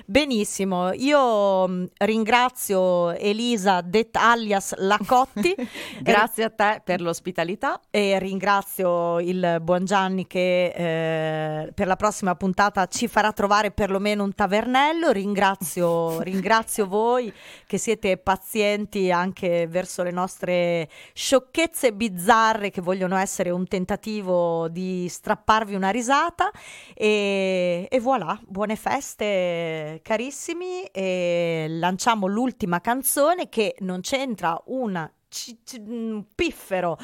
Benissimo, 0.05 0.92
io 0.92 1.68
mm, 1.68 1.85
ringrazio 1.98 3.12
Elisa 3.12 3.81
det 3.81 4.16
alias 4.16 4.74
Lacotti. 4.76 5.55
Grazie 6.00 6.44
a 6.44 6.50
te 6.50 6.81
per 6.85 7.00
l'ospitalità. 7.00 7.81
E 7.90 8.18
ringrazio 8.18 9.20
il 9.20 9.59
buon 9.62 9.85
Gianni 9.85 10.26
che 10.26 10.66
eh, 10.66 11.72
per 11.72 11.87
la 11.87 11.96
prossima 11.96 12.35
puntata 12.35 12.87
ci 12.87 13.09
farà 13.09 13.33
trovare 13.33 13.70
perlomeno 13.70 14.24
un 14.24 14.35
tavernello. 14.35 15.11
Ringrazio, 15.12 16.20
ringrazio 16.26 16.87
voi 16.87 17.33
che 17.66 17.79
siete 17.79 18.16
pazienti 18.16 19.11
anche 19.11 19.66
verso 19.68 20.02
le 20.02 20.11
nostre 20.11 20.88
sciocchezze 21.12 21.92
bizzarre 21.92 22.70
che 22.70 22.81
vogliono 22.81 23.16
essere 23.16 23.50
un 23.50 23.66
tentativo 23.66 24.56
di 24.69 25.09
strapparvi 25.09 25.75
una 25.75 25.90
risata 25.90 26.51
e, 26.95 27.87
e 27.90 28.01
voilà, 28.01 28.38
buone 28.47 28.77
feste 28.77 30.01
carissimi. 30.03 30.85
E 30.92 31.66
lanciamo 31.69 32.27
l'ultima 32.27 32.81
canzone 32.81 33.49
che 33.49 33.77
non 33.81 34.01
c'entra 34.01 34.61
una 34.66 35.11
c- 35.29 35.57
c- 35.64 35.83
piffero 36.35 36.99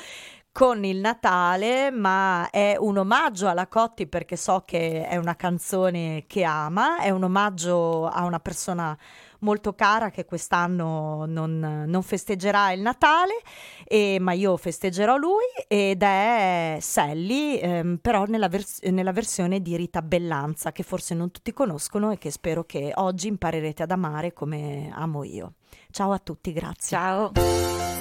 con 0.53 0.85
il 0.85 0.99
Natale, 0.99 1.91
ma 1.91 2.51
è 2.51 2.77
un 2.79 2.99
omaggio 2.99 3.49
alla 3.49 3.67
Cotti 3.67 4.07
perché 4.07 4.37
so 4.37 4.63
che 4.67 5.09
è 5.09 5.17
una 5.17 5.35
canzone 5.35 6.25
che 6.27 6.45
ama, 6.45 6.99
è 6.99 7.09
un 7.09 7.25
omaggio 7.25 8.07
a 8.07 8.25
una 8.25 8.39
persona 8.39 8.97
molto 9.41 9.75
cara 9.75 10.11
che 10.11 10.25
quest'anno 10.25 11.25
non, 11.27 11.85
non 11.87 12.03
festeggerà 12.03 12.73
il 12.73 12.83
Natale, 12.83 13.41
e, 13.85 14.19
ma 14.21 14.33
io 14.33 14.57
festeggerò 14.57 15.17
lui 15.17 15.43
ed 15.67 16.03
è 16.03 16.77
Sally, 16.81 17.57
ehm, 17.57 17.99
però 18.01 18.25
nella, 18.27 18.49
vers- 18.49 18.83
nella 18.83 19.13
versione 19.13 19.61
di 19.61 19.75
Rita 19.75 20.03
Bellanza, 20.03 20.71
che 20.71 20.83
forse 20.83 21.15
non 21.15 21.31
tutti 21.31 21.53
conoscono 21.53 22.13
e 22.13 22.19
che 22.19 22.31
spero 22.31 22.65
che 22.65 22.93
oggi 22.97 23.29
imparerete 23.29 23.83
ad 23.83 23.91
amare 23.91 24.33
come 24.33 24.91
amo 24.95 25.25
io. 25.25 25.55
Ciao 25.91 26.13
a 26.13 26.19
tutti, 26.19 26.53
grazie. 26.53 26.97
Ciao. 26.97 27.92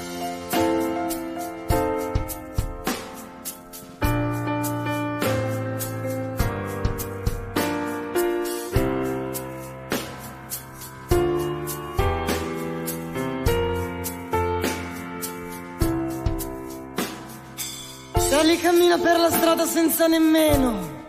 Cammina 18.62 19.00
per 19.00 19.20
la 19.20 19.32
strada 19.32 19.66
senza 19.66 20.06
nemmeno 20.06 21.00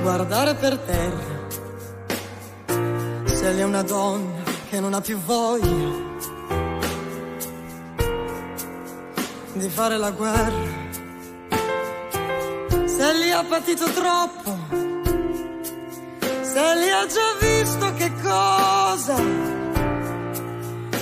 guardare 0.00 0.54
per 0.54 0.78
terra. 0.78 1.30
Sally 3.24 3.60
è 3.60 3.64
una 3.64 3.82
donna 3.82 4.42
che 4.70 4.80
non 4.80 4.94
ha 4.94 5.02
più 5.02 5.18
voglia 5.18 6.00
di 9.52 9.68
fare 9.68 9.98
la 9.98 10.10
guerra. 10.10 10.80
Sally 12.86 13.30
ha 13.30 13.44
patito 13.44 13.84
troppo. 13.92 14.56
Sally 16.40 16.88
ha 16.88 17.06
già 17.06 17.34
visto 17.38 17.94
che 17.94 18.10
cosa 18.22 19.14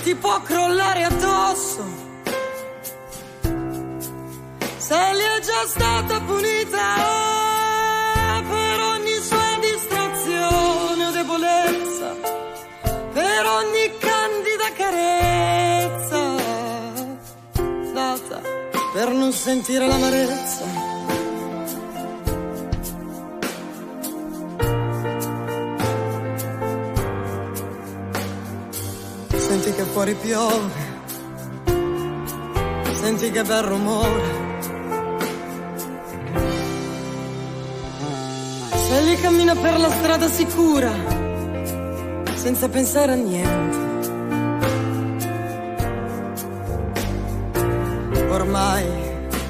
ti 0.03 0.15
può 0.17 0.41
crollare 0.43 1.05
addosso 1.05 2.00
Sally 4.91 5.23
è 5.23 5.41
già 5.41 5.67
stata 5.69 6.21
punita 6.23 6.83
per 8.43 8.81
ogni 8.81 9.21
sua 9.23 9.57
distrazione 9.61 11.07
o 11.07 11.11
debolezza, 11.13 12.17
per 13.13 13.47
ogni 13.47 13.93
candida 14.01 14.73
carezza 14.77 16.35
data 17.95 18.41
per 18.93 19.11
non 19.11 19.33
sentire 19.33 19.87
l'amarezza. 19.87 20.89
che 29.77 29.85
fuori 29.85 30.15
piove, 30.15 30.73
senti 33.01 33.31
che 33.31 33.43
bel 33.45 33.63
rumore. 33.63 34.40
Se 38.91 39.01
lì 39.03 39.15
cammina 39.21 39.55
per 39.55 39.79
la 39.79 39.89
strada 39.89 40.27
sicura, 40.27 40.91
senza 42.35 42.69
pensare 42.69 43.13
a 43.13 43.15
niente. 43.15 43.79
Ormai 48.31 48.85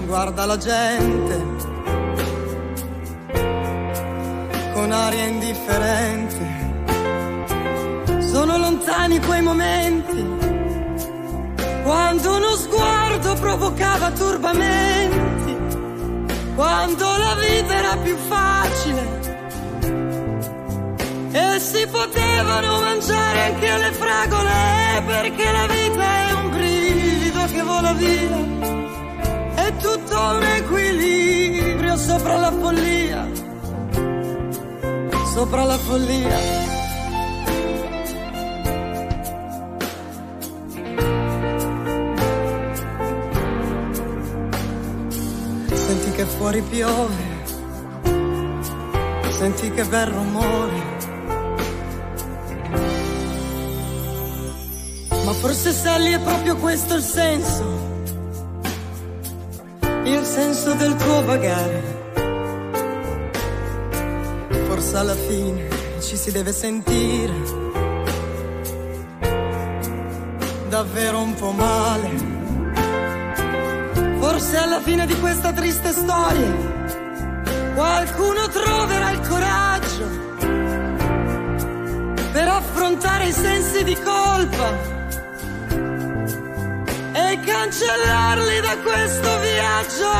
guarda 0.04 0.44
la 0.44 0.58
gente 0.58 1.42
con 4.74 4.92
aria 4.92 5.24
indifferente 5.24 6.58
sono 8.20 8.58
lontani 8.58 9.20
quei 9.20 9.40
momenti 9.40 10.22
quando 11.82 12.36
uno 12.36 12.56
sguardo 12.56 13.34
provocava 13.36 14.10
turbamenti, 14.10 15.56
quando 16.54 17.04
la 17.04 17.34
vita 17.36 17.74
era 17.74 17.96
più 17.96 18.16
facile 18.16 19.19
si 21.60 21.86
potevano 21.86 22.80
mangiare 22.80 23.40
anche 23.52 23.76
le 23.76 23.92
fragole 23.92 25.02
perché 25.06 25.52
la 25.52 25.66
vita 25.66 26.28
è 26.28 26.32
un 26.32 26.50
brivido 26.50 27.44
che 27.44 27.62
vola 27.62 27.92
via, 27.92 29.64
è 29.66 29.76
tutto 29.76 30.18
un 30.18 30.42
equilibrio 30.42 31.96
sopra 31.96 32.36
la 32.38 32.50
follia, 32.50 33.28
sopra 35.34 35.64
la 35.64 35.78
follia. 35.78 36.68
che 46.20 46.26
fuori 46.26 46.60
piove, 46.60 47.14
senti 49.30 49.70
che 49.70 49.84
bel 49.84 50.06
rumore. 50.06 50.99
Forse 55.40 55.72
Sally 55.72 56.12
è 56.12 56.20
proprio 56.20 56.54
questo 56.56 56.96
il 56.96 57.02
senso, 57.02 57.64
il 60.04 60.22
senso 60.22 60.74
del 60.74 60.94
tuo 60.96 61.24
vagare. 61.24 61.98
Forse 64.66 64.96
alla 64.98 65.14
fine 65.14 65.68
ci 66.00 66.16
si 66.16 66.30
deve 66.30 66.52
sentire. 66.52 67.32
Davvero 70.68 71.22
un 71.22 71.34
po' 71.34 71.52
male. 71.52 72.28
Forse 74.18 74.58
alla 74.58 74.80
fine 74.82 75.06
di 75.06 75.18
questa 75.18 75.52
triste 75.54 75.92
storia 75.92 76.68
qualcuno 77.74 78.46
troverà 78.48 79.10
il 79.10 79.20
coraggio 79.20 80.06
per 82.30 82.48
affrontare 82.48 83.28
i 83.28 83.32
sensi 83.32 83.82
di 83.84 83.94
colpa 83.94 84.99
cancellarli 87.50 88.60
da 88.60 88.76
questo 88.78 89.40
viaggio 89.40 90.10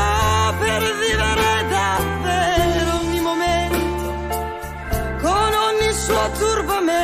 per 0.58 0.82
vivere 0.98 1.68
davvero 1.68 2.98
ogni 3.02 3.20
momento 3.20 3.78
con 5.22 5.52
ogni 5.68 5.92
suo 5.92 6.30
turbamento. 6.38 6.98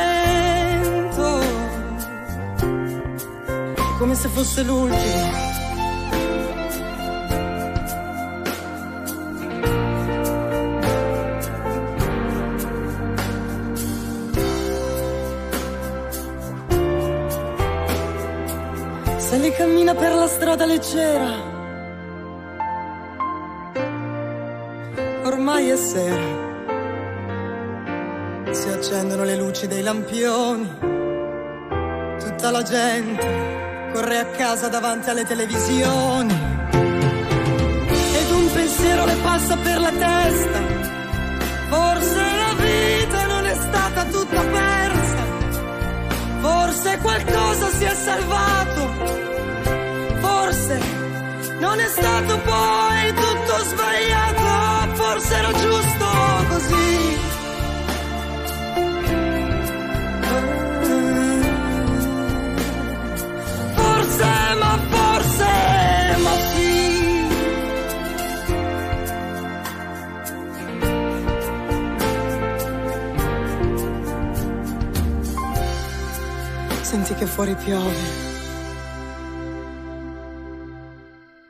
Come 3.97 4.15
se 4.15 4.27
fosse 4.27 4.63
l'ultimo 4.63 5.46
cammina 19.51 19.93
per 19.93 20.13
la 20.13 20.27
strada 20.27 20.65
leggera. 20.65 21.55
Ormai 25.25 25.69
è 25.69 25.75
sera. 25.75 26.45
Si 28.51 28.69
accendono 28.69 29.25
le 29.25 29.35
luci 29.35 29.67
dei 29.67 29.81
lampioni. 29.81 30.69
Tutta 32.19 32.51
la 32.51 32.63
gente 32.63 33.27
corre 33.93 34.19
a 34.19 34.25
casa 34.27 34.69
davanti 34.69 35.09
alle 35.09 35.25
televisioni. 35.25 36.33
Ed 38.19 38.31
un 38.31 38.51
pensiero 38.53 39.05
le 39.05 39.15
passa 39.23 39.57
per 39.57 39.79
la 39.79 39.91
testa. 39.91 40.59
Forse 41.69 42.21
la 42.43 42.53
vita 42.63 43.25
non 43.25 43.45
è 43.45 43.55
stata 43.55 44.03
tutta 44.05 44.41
persa. 44.41 44.66
Forse 46.77 46.97
qualcosa 46.99 47.69
si 47.71 47.83
è 47.85 47.93
salvato. 47.95 48.93
Forse 50.19 50.79
non 51.57 51.79
è 51.79 51.87
stato 51.87 52.39
poi 52.41 53.13
tutto 53.15 53.63
sbagliato, 53.63 54.93
forse 54.93 55.35
era 55.35 55.51
giusto 55.53 55.86
Senti 76.87 77.13
che 77.15 77.25
fuori 77.25 77.53
piove. 77.53 77.93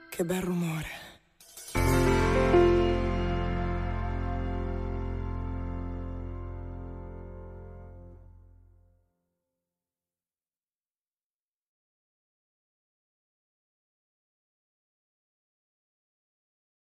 Che 0.09 0.23
bel 0.23 0.41
rumore. 0.41 0.96